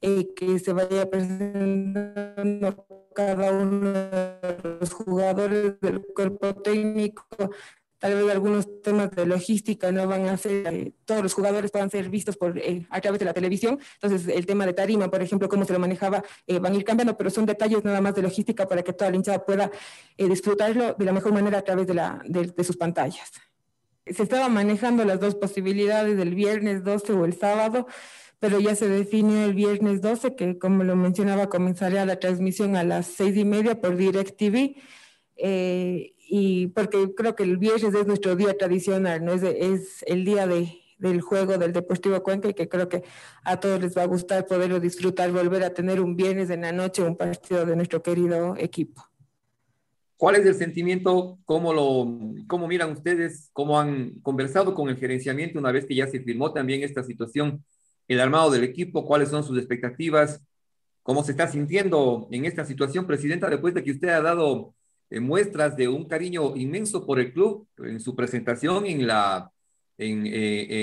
eh, 0.00 0.32
que 0.34 0.58
se 0.58 0.72
vaya 0.72 1.08
presentando 1.08 2.86
cada 3.14 3.52
uno 3.52 3.92
de 3.92 4.78
los 4.80 4.92
jugadores 4.92 5.78
del 5.80 6.02
cuerpo 6.14 6.54
técnico 6.54 7.26
tal 8.02 8.16
vez 8.16 8.32
algunos 8.32 8.82
temas 8.82 9.12
de 9.12 9.24
logística 9.26 9.92
no 9.92 10.08
van 10.08 10.26
a 10.26 10.36
ser, 10.36 10.66
eh, 10.74 10.92
todos 11.04 11.22
los 11.22 11.32
jugadores 11.34 11.70
puedan 11.70 11.88
ser 11.88 12.08
vistos 12.10 12.36
por, 12.36 12.58
eh, 12.58 12.84
a 12.90 13.00
través 13.00 13.20
de 13.20 13.26
la 13.26 13.32
televisión, 13.32 13.78
entonces 13.94 14.26
el 14.26 14.44
tema 14.44 14.66
de 14.66 14.72
tarima, 14.72 15.08
por 15.08 15.22
ejemplo, 15.22 15.48
cómo 15.48 15.64
se 15.64 15.72
lo 15.72 15.78
manejaba, 15.78 16.24
eh, 16.48 16.58
van 16.58 16.72
a 16.72 16.76
ir 16.76 16.82
cambiando, 16.82 17.16
pero 17.16 17.30
son 17.30 17.46
detalles 17.46 17.84
nada 17.84 18.00
más 18.00 18.16
de 18.16 18.22
logística 18.22 18.66
para 18.66 18.82
que 18.82 18.92
toda 18.92 19.08
la 19.08 19.16
hinchada 19.16 19.44
pueda 19.44 19.70
disfrutarlo 20.18 20.94
de 20.94 21.04
la 21.04 21.12
mejor 21.12 21.32
manera 21.32 21.58
a 21.58 21.62
través 21.62 21.86
de, 21.86 21.94
la, 21.94 22.20
de, 22.26 22.64
sus 22.64 22.76
pantallas. 22.76 23.30
Se 24.04 24.24
estaban 24.24 24.52
manejando 24.52 25.04
las 25.04 25.20
dos 25.20 25.36
posibilidades 25.36 26.16
del 26.16 26.34
viernes 26.34 26.82
12 26.82 27.12
o 27.12 27.24
el 27.24 27.34
sábado, 27.34 27.86
pero 28.40 28.58
ya 28.58 28.74
se 28.74 28.88
definió 28.88 29.44
el 29.44 29.54
viernes 29.54 30.00
12, 30.00 30.34
que 30.34 30.58
como 30.58 30.82
lo 30.82 30.96
mencionaba, 30.96 31.48
comenzaría 31.48 32.04
la 32.04 32.18
transmisión 32.18 32.74
a 32.74 32.82
las 32.82 33.06
seis 33.06 33.36
y 33.36 33.44
media 33.44 33.80
por 33.80 33.96
DirecTV. 33.96 34.74
Eh, 35.36 36.11
y 36.34 36.68
porque 36.68 37.14
creo 37.14 37.36
que 37.36 37.42
el 37.42 37.58
viernes 37.58 37.94
es 37.94 38.06
nuestro 38.06 38.34
día 38.34 38.56
tradicional, 38.56 39.22
¿no? 39.22 39.34
es, 39.34 39.42
es 39.42 40.02
el 40.06 40.24
día 40.24 40.46
de, 40.46 40.80
del 40.96 41.20
juego 41.20 41.58
del 41.58 41.74
Deportivo 41.74 42.22
Cuenca 42.22 42.48
y 42.48 42.54
que 42.54 42.70
creo 42.70 42.88
que 42.88 43.02
a 43.44 43.60
todos 43.60 43.78
les 43.82 43.94
va 43.94 44.04
a 44.04 44.06
gustar 44.06 44.46
poderlo 44.46 44.80
disfrutar, 44.80 45.30
volver 45.30 45.62
a 45.62 45.74
tener 45.74 46.00
un 46.00 46.16
viernes 46.16 46.48
en 46.48 46.62
la 46.62 46.72
noche 46.72 47.02
un 47.02 47.18
partido 47.18 47.66
de 47.66 47.76
nuestro 47.76 48.02
querido 48.02 48.56
equipo. 48.56 49.04
¿Cuál 50.16 50.36
es 50.36 50.46
el 50.46 50.54
sentimiento? 50.54 51.38
¿Cómo 51.44 51.74
lo 51.74 52.46
cómo 52.46 52.66
miran 52.66 52.92
ustedes? 52.92 53.50
¿Cómo 53.52 53.78
han 53.78 54.12
conversado 54.22 54.72
con 54.72 54.88
el 54.88 54.96
gerenciamiento 54.96 55.58
una 55.58 55.70
vez 55.70 55.84
que 55.84 55.96
ya 55.96 56.06
se 56.06 56.20
firmó 56.20 56.50
también 56.54 56.82
esta 56.82 57.02
situación? 57.02 57.62
El 58.08 58.20
armado 58.20 58.50
del 58.50 58.64
equipo, 58.64 59.04
¿cuáles 59.04 59.28
son 59.28 59.44
sus 59.44 59.58
expectativas? 59.58 60.42
¿Cómo 61.02 61.24
se 61.24 61.32
está 61.32 61.46
sintiendo 61.46 62.26
en 62.30 62.46
esta 62.46 62.64
situación, 62.64 63.06
Presidenta, 63.06 63.50
después 63.50 63.74
de 63.74 63.84
que 63.84 63.90
usted 63.90 64.08
ha 64.08 64.22
dado 64.22 64.74
muestras 65.20 65.76
de 65.76 65.88
un 65.88 66.06
cariño 66.06 66.56
inmenso 66.56 67.04
por 67.04 67.20
el 67.20 67.32
club 67.32 67.66
en 67.78 68.00
su 68.00 68.16
presentación 68.16 68.86
en 68.86 69.06
la, 69.06 69.50
en, 69.98 70.26
eh, 70.26 70.30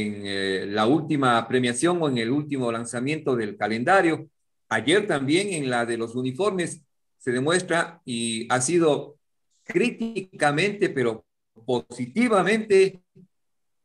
en 0.05 0.21
eh, 0.25 0.65
la 0.67 0.85
última 0.85 1.47
premiación 1.47 2.01
o 2.01 2.09
en 2.09 2.17
el 2.17 2.31
último 2.31 2.71
lanzamiento 2.71 3.35
del 3.35 3.57
calendario. 3.57 4.29
Ayer 4.69 5.07
también 5.07 5.49
en 5.49 5.69
la 5.69 5.85
de 5.85 5.97
los 5.97 6.15
uniformes 6.15 6.83
se 7.17 7.31
demuestra 7.31 8.01
y 8.05 8.47
ha 8.51 8.61
sido 8.61 9.17
críticamente, 9.63 10.89
pero 10.89 11.25
positivamente 11.65 13.01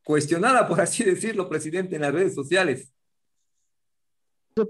cuestionada, 0.05 0.69
por 0.69 0.81
así 0.81 1.05
decirlo, 1.05 1.49
presidente, 1.49 1.97
en 1.97 2.03
las 2.03 2.13
redes 2.13 2.35
sociales. 2.35 2.93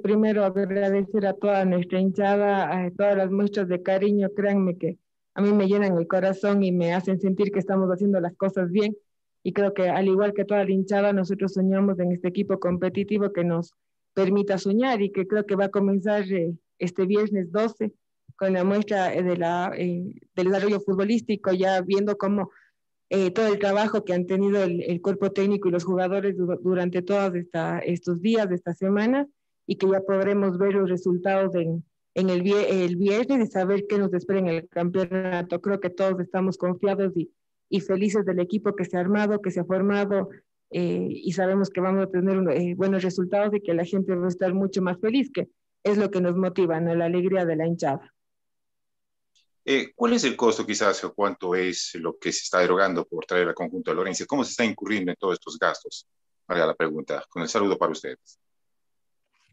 Primero 0.03 0.45
agradecer 0.45 1.27
a 1.27 1.35
toda 1.35 1.65
nuestra 1.67 2.01
hinchada, 2.01 2.87
a 2.87 2.91
todas 2.91 3.17
las 3.17 3.31
muestras 3.31 3.69
de 3.69 3.83
cariño, 3.83 4.31
créanme 4.35 4.79
que 4.79 4.99
a 5.35 5.43
mí 5.43 5.53
me 5.53 5.67
llenan 5.67 5.99
el 5.99 6.07
corazón 6.07 6.63
y 6.63 6.71
me 6.71 6.95
hacen 6.95 7.21
sentir 7.21 7.51
que 7.51 7.59
estamos 7.59 7.91
haciendo 7.91 8.21
las 8.21 8.37
cosas 8.37 8.71
bien. 8.71 8.97
Y 9.43 9.53
creo 9.53 9.75
que 9.75 9.89
al 9.91 10.07
igual 10.07 10.33
que 10.33 10.45
toda 10.45 10.65
la 10.65 10.71
hinchada, 10.71 11.13
nosotros 11.13 11.53
soñamos 11.53 11.99
en 11.99 12.13
este 12.13 12.29
equipo 12.29 12.59
competitivo 12.61 13.33
que 13.33 13.45
nos 13.45 13.75
permita 14.15 14.59
soñar 14.59 15.03
y 15.03 15.11
que 15.11 15.27
creo 15.27 15.45
que 15.45 15.57
va 15.57 15.67
a 15.67 15.71
comenzar 15.71 16.23
eh, 16.33 16.55
este 16.79 17.05
viernes 17.05 17.51
12 17.51 17.93
con 18.37 18.53
la 18.53 18.65
muestra 18.65 19.13
eh, 19.13 19.23
de 19.23 19.37
la, 19.37 19.73
eh, 19.77 20.15
del 20.35 20.49
desarrollo 20.49 20.81
futbolístico, 20.81 21.53
ya 21.53 21.81
viendo 21.83 22.17
cómo 22.17 22.51
todo 23.33 23.47
el 23.47 23.61
trabajo 23.61 24.05
que 24.05 24.13
han 24.13 24.27
tenido 24.27 24.65
el, 24.65 25.01
cuerpo 25.01 25.31
técnico 25.31 25.69
y 25.69 25.71
los 25.71 25.85
jugadores 25.85 26.35
durante 26.63 27.01
todos 27.01 27.33
estos 27.85 28.21
días, 28.21 28.49
de 28.49 28.57
esta 28.57 28.75
semana, 28.75 29.29
y 29.69 29.77
que 29.77 29.89
ya 29.89 30.01
podremos 30.01 30.59
ver 30.59 30.75
los 30.75 30.91
resultados 30.91 31.55
en, 31.55 31.85
en 32.15 32.31
el, 32.31 32.47
el 32.47 32.97
viernes 32.97 33.49
y 33.49 33.51
saber 33.51 33.87
qué 33.89 33.99
nos 33.99 34.13
espera 34.15 34.39
en 34.39 34.49
el 34.49 34.69
campeonato. 34.69 35.61
Creo 35.61 35.81
que 35.81 35.91
todos 35.91 36.19
estamos 36.21 36.57
confiados 36.57 37.13
y, 37.17 37.31
y 37.69 37.81
felices 37.81 38.25
del 38.25 38.41
equipo 38.41 38.75
que 38.77 38.85
se 38.85 38.97
ha 38.97 39.01
armado, 39.01 39.41
que 39.41 39.51
se 39.51 39.61
ha 39.61 39.65
formado 39.65 40.31
eh, 40.71 41.09
y 41.09 41.33
sabemos 41.33 41.71
que 41.71 41.81
vamos 41.81 42.05
a 42.05 42.11
tener 42.11 42.37
eh, 42.51 42.75
buenos 42.75 43.03
resultados 43.03 43.55
y 43.55 43.61
que 43.61 43.75
la 43.75 43.85
gente 43.85 44.15
va 44.15 44.27
a 44.27 44.29
estar 44.29 44.53
mucho 44.55 44.83
más 44.83 44.99
feliz, 45.01 45.31
que 45.33 45.49
es 45.85 45.99
lo 45.99 46.11
que 46.11 46.21
nos 46.21 46.37
motiva, 46.37 46.81
¿no? 46.81 46.95
la 46.95 47.05
alegría 47.05 47.45
de 47.45 47.57
la 47.57 47.67
hinchada. 47.67 48.13
Eh, 49.65 49.93
¿Cuál 49.95 50.15
es 50.15 50.25
el 50.25 50.37
costo 50.37 50.67
quizás 50.67 51.03
o 51.05 51.15
cuánto 51.15 51.55
es 51.55 51.95
lo 51.95 52.19
que 52.19 52.33
se 52.33 52.41
está 52.41 52.59
derogando 52.59 53.07
por 53.07 53.25
traer 53.25 53.49
al 53.49 53.55
conjunto 53.55 53.91
de 53.91 53.95
Lorenzo? 53.95 54.27
¿Cómo 54.27 54.45
se 54.45 54.51
está 54.51 54.65
incurriendo 54.65 55.13
en 55.13 55.17
todos 55.17 55.35
estos 55.35 55.59
gastos? 55.59 56.07
Haga 56.49 56.67
la 56.67 56.75
pregunta. 56.75 57.25
Con 57.29 57.43
el 57.43 57.49
saludo 57.49 57.79
para 57.79 57.93
ustedes. 57.93 58.39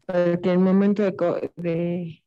Porque 0.04 0.50
el 0.50 0.58
momento 0.58 1.02
de, 1.02 1.52
de 1.56 2.21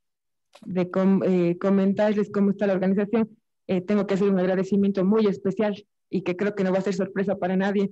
eh, 1.25 1.57
comentarles 1.59 2.29
cómo 2.31 2.51
está 2.51 2.67
la 2.67 2.73
organización, 2.73 3.29
eh, 3.67 3.81
tengo 3.81 4.05
que 4.07 4.13
hacer 4.13 4.29
un 4.29 4.39
agradecimiento 4.39 5.03
muy 5.03 5.25
especial 5.27 5.85
y 6.09 6.21
que 6.21 6.35
creo 6.35 6.55
que 6.55 6.63
no 6.63 6.71
va 6.71 6.79
a 6.79 6.81
ser 6.81 6.93
sorpresa 6.93 7.37
para 7.37 7.55
nadie 7.55 7.89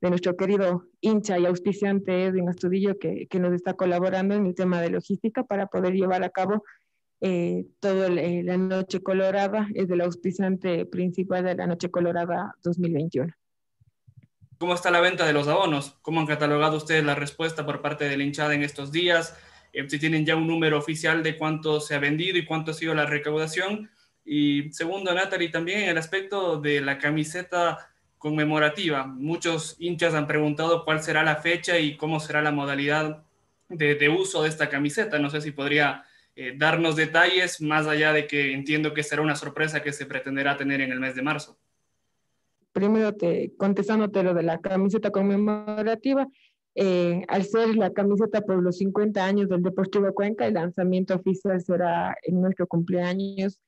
de 0.00 0.10
nuestro 0.10 0.36
querido 0.36 0.84
hincha 1.00 1.38
y 1.38 1.46
auspiciante 1.46 2.26
Edwin 2.26 2.48
Astudillo 2.48 2.98
que, 2.98 3.26
que 3.28 3.40
nos 3.40 3.52
está 3.54 3.74
colaborando 3.74 4.34
en 4.34 4.46
el 4.46 4.54
tema 4.54 4.80
de 4.80 4.90
logística 4.90 5.42
para 5.42 5.66
poder 5.66 5.94
llevar 5.94 6.22
a 6.22 6.30
cabo 6.30 6.62
eh, 7.20 7.64
toda 7.80 8.10
la 8.10 8.56
Noche 8.58 9.02
Colorada, 9.02 9.68
es 9.74 9.90
el 9.90 10.02
auspiciante 10.02 10.84
principal 10.84 11.44
de 11.44 11.54
la 11.54 11.66
Noche 11.66 11.90
Colorada 11.90 12.54
2021. 12.62 13.32
¿Cómo 14.58 14.74
está 14.74 14.90
la 14.90 15.00
venta 15.00 15.26
de 15.26 15.32
los 15.32 15.48
abonos? 15.48 15.96
¿Cómo 16.02 16.20
han 16.20 16.26
catalogado 16.26 16.76
ustedes 16.76 17.04
la 17.04 17.14
respuesta 17.14 17.64
por 17.64 17.80
parte 17.80 18.06
de 18.06 18.16
la 18.16 18.24
hinchada 18.24 18.54
en 18.54 18.62
estos 18.62 18.92
días? 18.92 19.36
Eh, 19.76 19.84
si 19.90 19.98
tienen 19.98 20.24
ya 20.24 20.36
un 20.36 20.46
número 20.46 20.78
oficial 20.78 21.22
de 21.22 21.36
cuánto 21.36 21.80
se 21.80 21.94
ha 21.94 21.98
vendido 21.98 22.38
y 22.38 22.46
cuánto 22.46 22.70
ha 22.70 22.74
sido 22.74 22.94
la 22.94 23.04
recaudación. 23.04 23.90
Y 24.24 24.72
segundo, 24.72 25.12
Natalie, 25.12 25.50
también 25.50 25.80
el 25.80 25.98
aspecto 25.98 26.58
de 26.58 26.80
la 26.80 26.96
camiseta 26.98 27.90
conmemorativa. 28.16 29.06
Muchos 29.06 29.76
hinchas 29.78 30.14
han 30.14 30.26
preguntado 30.26 30.82
cuál 30.82 31.02
será 31.02 31.22
la 31.22 31.36
fecha 31.36 31.78
y 31.78 31.98
cómo 31.98 32.20
será 32.20 32.40
la 32.40 32.52
modalidad 32.52 33.22
de, 33.68 34.08
uso 34.08 34.42
de 34.44 34.48
esta 34.48 34.70
camiseta. 34.70 35.18
No 35.18 35.28
sé 35.28 35.42
si 35.42 35.50
podría 35.50 36.04
eh, 36.34 36.54
darnos 36.56 36.96
detalles 36.96 37.60
más 37.60 37.86
allá 37.86 38.14
de 38.14 38.26
que 38.26 38.54
entiendo 38.54 38.94
que 38.94 39.02
será 39.02 39.20
una 39.20 39.36
sorpresa 39.36 39.82
que 39.82 39.92
se 39.92 40.06
pretenderá 40.06 40.56
tener 40.56 40.80
en 40.80 40.90
el 40.90 41.00
mes 41.00 41.14
de 41.14 41.22
marzo. 41.22 41.58
Primero, 42.72 43.14
te, 43.14 43.52
contestándote 43.58 44.22
lo 44.22 44.32
de 44.32 44.42
la 44.42 44.58
camiseta 44.58 45.10
conmemorativa, 45.10 46.28
eh, 46.78 47.24
al 47.28 47.42
ser 47.44 47.74
la 47.74 47.90
camiseta 47.90 48.42
por 48.42 48.62
los 48.62 48.76
50 48.76 49.24
años 49.24 49.48
del 49.48 49.62
Deportivo 49.62 50.12
Cuenca, 50.12 50.46
el 50.46 50.54
lanzamiento 50.54 51.14
oficial 51.14 51.58
será 51.62 52.14
en 52.22 52.42
nuestro 52.42 52.66
cumpleaños 52.66 53.58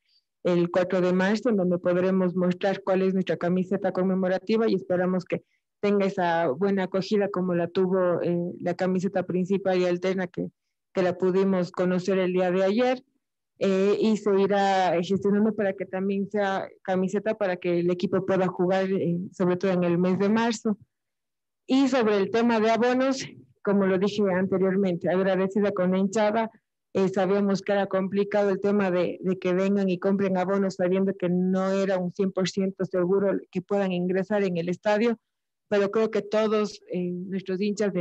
el 0.44 0.71
4 0.71 1.01
de 1.01 1.14
marzo, 1.14 1.49
en 1.49 1.57
donde 1.57 1.79
podremos 1.79 2.37
mostrar 2.37 2.83
cuál 2.83 3.01
es 3.01 3.14
nuestra 3.14 3.38
camiseta 3.38 3.92
conmemorativa 3.92 4.68
y 4.68 4.75
esperamos 4.75 5.25
que 5.25 5.42
tenga 5.81 6.05
esa 6.05 6.49
buena 6.49 6.85
acogida 6.85 7.31
como 7.31 7.55
la 7.55 7.68
tuvo 7.68 8.21
eh, 8.21 8.53
la 8.61 8.75
camiseta 8.75 9.23
principal 9.23 9.79
y 9.79 9.87
alterna 9.87 10.27
que, 10.27 10.51
que 10.92 11.03
la 11.03 11.16
pudimos 11.16 11.73
conocer 11.73 12.18
el 12.18 12.35
día 12.35 12.51
de 12.51 12.62
ayer. 12.62 13.03
eh, 13.61 13.97
y 14.01 14.16
se 14.18 14.38
irá 14.38 14.92
gestionando 15.03 15.55
para 15.55 15.73
que 15.73 15.87
también 15.87 16.31
sea 16.31 16.68
camiseta 16.83 17.37
para 17.38 17.57
que 17.57 17.81
el 17.81 17.90
equipo 17.90 18.25
pueda 18.27 18.47
jugar, 18.49 18.87
sobre 19.33 19.57
todo 19.57 19.73
en 19.73 19.85
el 19.85 19.97
mes 19.97 20.18
de 20.18 20.29
marzo. 20.29 20.79
Y 21.70 21.87
sobre 21.88 22.16
el 22.16 22.31
tema 22.31 22.61
de 22.61 22.70
abonos, 22.70 23.26
como 23.62 23.85
lo 23.85 23.98
dije 23.98 24.22
anteriormente, 24.33 25.11
agradecida 25.11 25.70
con 25.70 25.90
la 25.90 25.98
hinchada, 25.98 26.50
eh, 26.94 27.11
sabíamos 27.11 27.61
que 27.61 27.72
era 27.72 27.87
complicado 27.87 28.48
el 28.48 28.61
tema 28.61 28.90
de, 28.90 29.18
de, 29.20 29.38
que 29.38 29.52
vengan 29.52 29.90
y 29.90 29.98
compren 29.98 30.38
abonos 30.38 30.76
sabiendo 30.76 31.12
que 31.14 31.28
no 31.28 31.70
era 31.70 31.98
un 31.98 32.11
100% 32.11 32.87
seguro 32.90 33.38
que 33.50 33.61
puedan 33.61 33.92
ingresar 33.92 34.44
en 34.44 34.57
el 34.57 34.70
estadio, 34.70 35.18
pero 35.68 35.90
creo 35.90 36.11
que 36.11 36.22
todos 36.22 36.81
nuestros 36.90 37.61
hinchas 37.61 37.92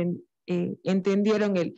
entendieron 0.46 1.58
el, 1.58 1.74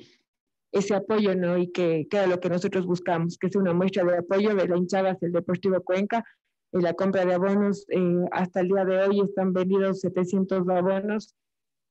ese 0.71 0.95
apoyo, 0.95 1.35
¿no? 1.35 1.59
Y 1.59 1.73
que, 1.73 2.07
que, 2.09 2.19
era 2.19 2.29
lo 2.29 2.39
que 2.39 2.51
nosotros 2.51 2.87
buscamos, 2.87 3.37
que 3.37 3.49
es 3.49 3.57
una 3.57 3.75
muestra 3.75 4.05
de 4.05 4.19
apoyo 4.19 4.55
de 4.55 4.69
la 4.69 4.77
hinchada 4.77 5.11
hacia 5.11 5.27
el 5.27 5.33
Deportivo 5.33 5.83
Cuenca. 5.83 6.25
En 6.73 6.83
la 6.83 6.95
compra 6.95 7.25
de 7.25 7.35
abonos, 7.35 7.85
eh, 7.89 8.25
hasta 8.31 8.61
el 8.61 8.69
día 8.69 8.85
de 8.85 9.03
hoy 9.03 9.21
están 9.23 9.53
vendidos 9.53 9.99
700 10.03 10.69
abonos 10.69 11.35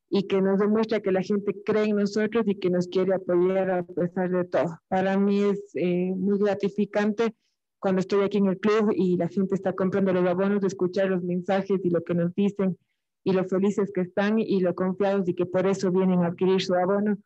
y 0.10 0.24
que 0.28 0.42
nos 0.42 0.60
demuestra 0.60 1.02
que 1.02 1.12
la 1.12 1.22
gente 1.22 1.56
cree 1.64 1.86
en 1.86 1.98
nosotros 1.98 2.44
y 2.48 2.56
que 2.56 2.70
nos 2.70 2.88
quiere 2.88 3.14
apoyar 3.14 3.70
a 3.72 3.84
pesar 3.84 4.30
de 4.30 4.46
todo. 4.46 4.80
Para 4.88 5.18
mí 5.18 5.42
es 5.44 5.60
eh, 5.76 6.12
muy 6.16 6.40
gratificante 6.40 7.36
cuando 7.80 8.00
estoy 8.00 8.24
aquí 8.24 8.40
en 8.40 8.48
el 8.48 8.60
club 8.60 8.92
y 8.96 9.18
la 9.18 9.28
gente 9.28 9.56
está 9.56 9.74
comprando 9.74 10.12
los 10.12 10.28
abonos, 10.28 10.62
de 10.62 10.68
escuchar 10.68 11.10
los 11.10 11.24
mensajes 11.24 11.80
y 11.84 11.90
lo 11.90 12.04
que 12.04 12.16
nos 12.16 12.34
dicen 12.34 12.78
y 13.24 13.34
lo 13.34 13.44
felices 13.46 13.92
que 13.94 14.02
están 14.02 14.40
y 14.40 14.60
lo 14.62 14.74
confiados 14.76 15.28
y 15.30 15.34
que 15.34 15.46
por 15.46 15.68
eso 15.68 15.92
vienen 15.92 16.24
a 16.24 16.28
adquirir 16.28 16.62
su 16.62 16.74
abono 16.74 17.18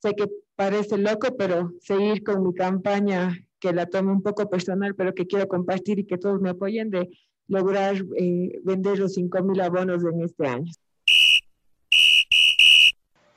Sé 0.00 0.14
que 0.14 0.30
parece 0.54 0.96
loco, 0.96 1.36
pero 1.36 1.72
seguir 1.80 2.22
con 2.22 2.44
mi 2.44 2.54
campaña, 2.54 3.36
que 3.58 3.72
la 3.72 3.86
tomo 3.86 4.12
un 4.12 4.22
poco 4.22 4.48
personal, 4.48 4.94
pero 4.94 5.14
que 5.14 5.26
quiero 5.26 5.48
compartir 5.48 5.98
y 5.98 6.06
que 6.06 6.18
todos 6.18 6.40
me 6.40 6.50
apoyen 6.50 6.90
de 6.90 7.08
lograr 7.48 7.96
eh, 8.16 8.60
vender 8.62 8.98
los 8.98 9.16
5.000 9.16 9.60
abonos 9.60 10.04
en 10.04 10.22
este 10.22 10.46
año. 10.46 10.70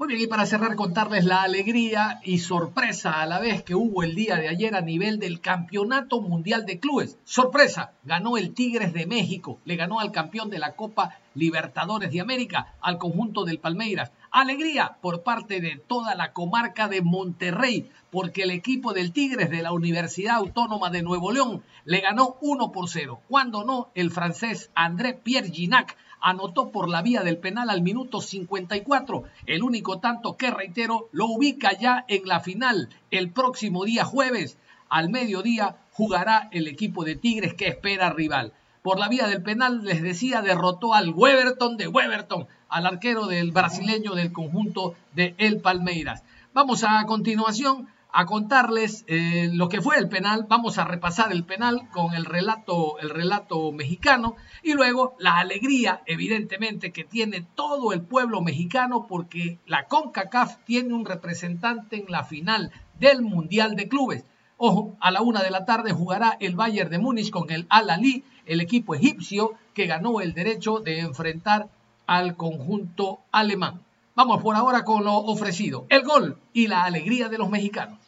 Muy 0.02 0.08
bien, 0.08 0.22
y 0.22 0.26
para 0.26 0.48
cerrar, 0.48 0.76
contarles 0.76 1.26
la 1.26 1.44
alegría 1.44 2.22
y 2.24 2.40
sorpresa 2.40 3.22
a 3.22 3.28
la 3.28 3.40
vez 3.40 3.62
que 3.62 3.76
hubo 3.76 4.02
el 4.02 4.16
día 4.16 4.38
de 4.38 4.50
ayer 4.50 4.74
a 4.74 4.82
nivel 4.82 5.20
del 5.20 5.42
Campeonato 5.42 6.22
Mundial 6.22 6.66
de 6.66 6.80
Clubes. 6.80 7.20
Sorpresa, 7.24 7.92
ganó 8.04 8.36
el 8.36 8.56
Tigres 8.56 8.94
de 8.94 9.06
México, 9.06 9.60
le 9.64 9.76
ganó 9.76 10.00
al 10.00 10.12
campeón 10.12 10.50
de 10.50 10.58
la 10.58 10.72
Copa 10.76 11.20
Libertadores 11.36 12.12
de 12.12 12.20
América, 12.20 12.74
al 12.82 12.98
conjunto 12.98 13.46
del 13.46 13.60
Palmeiras. 13.60 14.12
Alegría 14.32 14.98
por 15.02 15.22
parte 15.22 15.62
de 15.62 15.76
toda 15.76 16.16
la 16.16 16.34
comarca 16.34 16.88
de 16.88 17.04
Monterrey, 17.04 17.88
porque 18.10 18.42
el 18.42 18.50
equipo 18.50 18.94
del 18.94 19.12
Tigres 19.12 19.52
de 19.52 19.62
la 19.62 19.72
Universidad 19.72 20.38
Autónoma 20.38 20.90
de 20.90 21.04
Nuevo 21.04 21.32
León 21.32 21.62
le 21.86 22.02
ganó 22.02 22.38
1 22.42 22.72
por 22.72 22.90
0. 22.90 23.22
Cuando 23.28 23.64
no, 23.64 23.92
el 23.94 24.10
francés 24.10 24.72
André 24.74 25.14
Pierre 25.14 25.52
Ginac 25.52 25.96
anotó 26.21 26.71
por 26.71 26.88
la 26.88 27.01
vía 27.01 27.23
del 27.23 27.38
penal 27.38 27.69
al 27.69 27.81
minuto 27.81 28.21
54, 28.21 29.23
el 29.47 29.63
único 29.63 29.99
tanto 29.99 30.38
que, 30.38 30.51
reitero, 30.51 31.10
lo 31.12 31.25
ubica 31.25 31.77
ya 31.77 32.05
en 32.07 32.27
la 32.27 32.39
final 32.39 32.89
el 33.10 33.31
próximo 33.31 33.84
día 33.84 34.05
jueves. 34.05 34.57
Al 34.89 35.10
mediodía 35.10 35.77
jugará 35.91 36.49
el 36.51 36.67
equipo 36.67 37.03
de 37.03 37.15
Tigres 37.15 37.53
que 37.53 37.67
espera 37.67 38.12
rival. 38.12 38.53
Por 38.81 38.99
la 38.99 39.10
vía 39.10 39.27
del 39.27 39.43
penal, 39.43 39.84
les 39.84 40.01
decía, 40.01 40.41
derrotó 40.41 40.93
al 40.93 41.10
Weberton 41.10 41.77
de 41.77 41.88
Weberton, 41.88 42.47
al 42.69 42.86
arquero 42.86 43.27
del 43.27 43.51
brasileño 43.51 44.15
del 44.15 44.31
conjunto 44.31 44.95
de 45.13 45.36
El 45.38 45.62
Palmeiras. 45.62 46.23
Vamos 46.53 46.84
a 46.84 47.05
continuación 47.05 47.88
a 48.13 48.26
contarles 48.26 49.06
eh, 49.08 49.50
lo 49.54 49.69
que 49.69 49.82
fue 49.82 49.97
el 49.97 50.10
penal. 50.10 50.45
Vamos 50.50 50.78
a 50.78 50.86
repasar 50.86 51.32
el 51.32 51.43
penal 51.43 51.89
con 51.91 52.13
el 52.13 52.26
relato, 52.26 53.00
el 53.00 53.10
relato 53.10 53.71
mexicano 53.71 54.36
y 54.63 54.74
luego 54.74 55.15
la 55.19 55.38
alegría, 55.38 56.02
evidentemente, 56.06 56.91
que 56.91 57.04
tiene 57.04 57.45
todo 57.56 57.93
el 57.93 58.02
pueblo 58.02 58.41
mexicano 58.41 59.08
porque 59.08 59.60
la 59.65 59.88
CONCACAF 59.88 60.58
tiene 60.65 60.93
un 60.93 61.06
representante 61.06 61.97
en 61.97 62.06
la 62.10 62.24
final 62.24 62.71
del 63.00 63.21
Mundial 63.21 63.76
de 63.76 63.88
Clubes. 63.88 64.26
Ojo, 64.58 64.95
a 65.00 65.10
la 65.10 65.21
una 65.21 65.41
de 65.41 65.50
la 65.50 65.65
tarde 65.65 65.91
jugará 65.91 66.38
el 66.39 66.56
Bayern 66.56 66.91
de 66.91 67.00
Múnich 67.00 67.32
con 67.32 67.50
el 67.50 67.65
Al-Ali, 67.69 68.24
el 68.45 68.62
equipo 68.62 68.93
egipcio 68.93 69.54
que 69.74 69.88
ganó 69.88 70.21
el 70.21 70.34
derecho 70.34 70.80
de 70.80 71.00
enfrentar 71.00 71.69
al 72.06 72.36
conjunto 72.36 73.21
alemán. 73.32 73.82
Vamos 74.13 74.43
por 74.43 74.56
ahora 74.56 74.84
con 74.84 75.06
lo 75.06 75.15
ofrecido, 75.15 75.86
el 75.89 76.04
gol 76.04 76.38
y 76.54 76.67
la 76.67 76.84
alegría 76.84 77.30
de 77.30 77.38
los 77.38 77.50
mexicanos. 77.50 78.01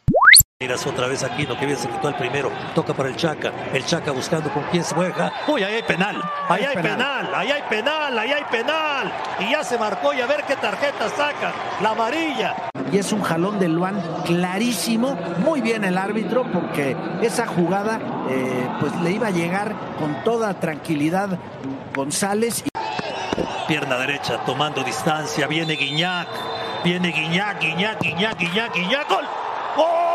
Miras 0.60 0.86
otra 0.86 1.08
vez 1.08 1.24
aquí, 1.24 1.46
lo 1.46 1.58
que 1.58 1.66
bien 1.66 1.76
se 1.76 1.88
quitó 1.88 2.08
el 2.08 2.14
primero. 2.14 2.48
Toca 2.76 2.94
para 2.94 3.08
el 3.08 3.16
Chaca. 3.16 3.50
El 3.72 3.84
Chaca 3.84 4.12
buscando 4.12 4.52
con 4.52 4.62
quién 4.70 4.84
se 4.84 4.94
juega. 4.94 5.32
Uy, 5.48 5.64
ahí 5.64 5.74
hay 5.74 5.82
penal. 5.82 6.22
Ahí 6.48 6.62
hay 6.62 6.76
penal. 6.76 7.34
Ahí 7.34 7.50
hay 7.50 7.62
penal. 7.62 8.16
Ahí 8.16 8.30
hay 8.30 8.44
penal. 8.44 9.12
Y 9.40 9.50
ya 9.50 9.64
se 9.64 9.76
marcó 9.76 10.14
y 10.14 10.20
a 10.20 10.26
ver 10.26 10.44
qué 10.46 10.54
tarjeta 10.54 11.08
saca. 11.08 11.52
La 11.82 11.90
amarilla. 11.90 12.54
Y 12.92 12.98
es 12.98 13.12
un 13.12 13.20
jalón 13.22 13.58
de 13.58 13.66
Luan 13.66 14.00
clarísimo. 14.26 15.16
Muy 15.38 15.60
bien 15.60 15.82
el 15.82 15.98
árbitro 15.98 16.44
porque 16.52 16.96
esa 17.20 17.48
jugada 17.48 17.98
eh, 18.30 18.68
pues 18.78 18.94
le 19.00 19.10
iba 19.10 19.26
a 19.26 19.30
llegar 19.30 19.74
con 19.98 20.22
toda 20.22 20.54
tranquilidad 20.60 21.36
González. 21.92 22.62
Pierna 23.66 23.98
derecha 23.98 24.38
tomando 24.46 24.84
distancia. 24.84 25.48
Viene 25.48 25.72
Guiñac. 25.74 26.28
Viene 26.84 27.08
Guiñac, 27.08 27.60
Guiñac, 27.60 28.00
Guiñac, 28.00 28.38
Guiñac, 28.38 28.72
Guiñac. 28.72 29.08
¡Gol! 29.08 29.24
¡Gol! 29.76 30.14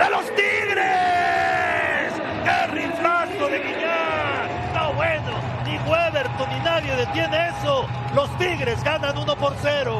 de 0.00 0.10
los 0.10 0.24
Tigres. 0.34 2.12
¡Qué 2.44 2.66
riflazo 2.72 3.48
de 3.48 3.58
Guiñar! 3.58 4.48
No, 4.74 4.92
bueno, 4.94 5.32
ni 5.66 5.76
Weberton 5.90 6.48
ni 6.50 6.58
nadie 6.60 6.89
detiene 7.00 7.48
eso. 7.48 7.86
Los 8.14 8.36
Tigres 8.38 8.82
ganan 8.84 9.16
1 9.16 9.36
por 9.36 9.54
0. 9.62 9.96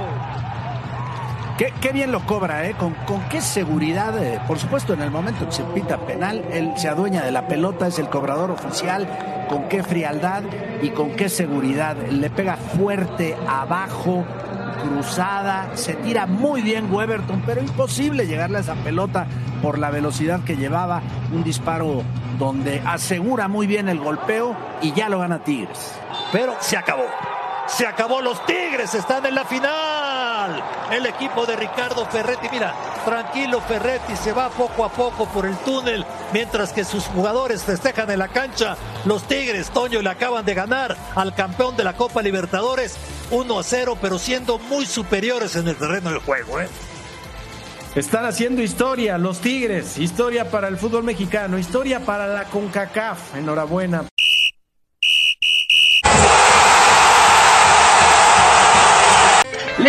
Qué, 1.59 1.93
bien 1.93 2.11
lo 2.11 2.21
cobra, 2.25 2.67
¿eh? 2.67 2.75
Con, 2.75 2.95
con 3.07 3.21
qué 3.29 3.43
seguridad. 3.43 4.17
Eh, 4.23 4.41
por 4.47 4.59
supuesto, 4.59 4.95
en 4.95 5.03
el 5.03 5.11
momento 5.11 5.47
que 5.47 5.53
se 5.53 5.63
pita 5.65 5.99
penal, 5.99 6.43
él 6.53 6.73
se 6.77 6.89
adueña 6.89 7.23
de 7.23 7.33
la 7.33 7.49
pelota, 7.49 7.87
es 7.87 7.99
el 7.99 8.09
cobrador 8.09 8.51
oficial. 8.51 9.07
Con 9.49 9.69
qué 9.69 9.83
frialdad 9.83 10.43
y 10.81 10.91
con 10.91 11.11
qué 11.17 11.29
seguridad. 11.29 11.97
Le 11.97 12.31
pega 12.31 12.57
fuerte 12.57 13.37
abajo, 13.47 14.25
cruzada, 14.83 15.71
se 15.75 15.95
tira 15.95 16.27
muy 16.27 16.63
bien 16.63 16.91
Weberton, 16.91 17.43
pero 17.45 17.61
imposible 17.61 18.27
llegarle 18.27 18.59
a 18.59 18.61
esa 18.61 18.75
pelota 18.77 19.27
por 19.61 19.79
la 19.79 19.91
velocidad 19.91 20.43
que 20.45 20.57
llevaba. 20.57 21.03
Un 21.33 21.45
disparo 21.45 22.03
donde 22.39 22.81
asegura 22.87 23.49
muy 23.49 23.67
bien 23.67 23.89
el 23.91 23.99
golpeo 23.99 24.57
y 24.81 24.93
ya 24.93 25.11
lo 25.11 25.19
gana 25.19 25.45
Tigres. 25.45 25.93
Pero 26.33 26.57
se 26.61 26.77
acabó. 26.77 27.07
Se 27.66 27.87
acabó, 27.87 28.21
los 28.21 28.45
Tigres 28.47 28.95
están 28.95 29.25
en 29.27 29.35
la 29.35 29.45
final. 29.45 30.62
El 30.90 31.07
equipo 31.07 31.47
de 31.47 31.55
Ricardo 31.55 32.05
Ferretti, 32.07 32.49
mira, 32.51 32.75
tranquilo 33.05 33.61
Ferretti, 33.61 34.16
se 34.16 34.33
va 34.33 34.49
poco 34.51 34.85
a 34.85 34.88
poco 34.90 35.27
por 35.27 35.47
el 35.47 35.57
túnel, 35.59 36.05
mientras 36.33 36.73
que 36.73 36.85
sus 36.85 37.05
jugadores 37.05 37.62
festejan 37.62 38.11
en 38.11 38.19
la 38.19 38.29
cancha. 38.29 38.77
Los 39.05 39.23
Tigres, 39.23 39.71
Toño, 39.71 40.03
le 40.03 40.11
acaban 40.11 40.45
de 40.45 40.55
ganar 40.55 40.97
al 41.14 41.35
campeón 41.35 41.77
de 41.77 41.85
la 41.85 41.93
Copa 41.93 42.23
Libertadores 42.23 42.97
1 43.31 43.59
a 43.59 43.62
0, 43.62 43.99
pero 44.01 44.19
siendo 44.19 44.59
muy 44.59 44.85
superiores 44.85 45.55
en 45.55 45.69
el 45.69 45.77
terreno 45.77 46.11
del 46.11 46.19
juego. 46.19 46.61
¿eh? 46.61 46.69
Están 47.95 48.25
haciendo 48.25 48.62
historia 48.62 49.16
los 49.16 49.40
Tigres, 49.40 49.97
historia 49.97 50.51
para 50.51 50.66
el 50.69 50.77
fútbol 50.77 51.05
mexicano, 51.05 51.57
historia 51.57 52.01
para 52.01 52.27
la 52.27 52.45
CONCACAF. 52.45 53.37
Enhorabuena. 53.37 54.10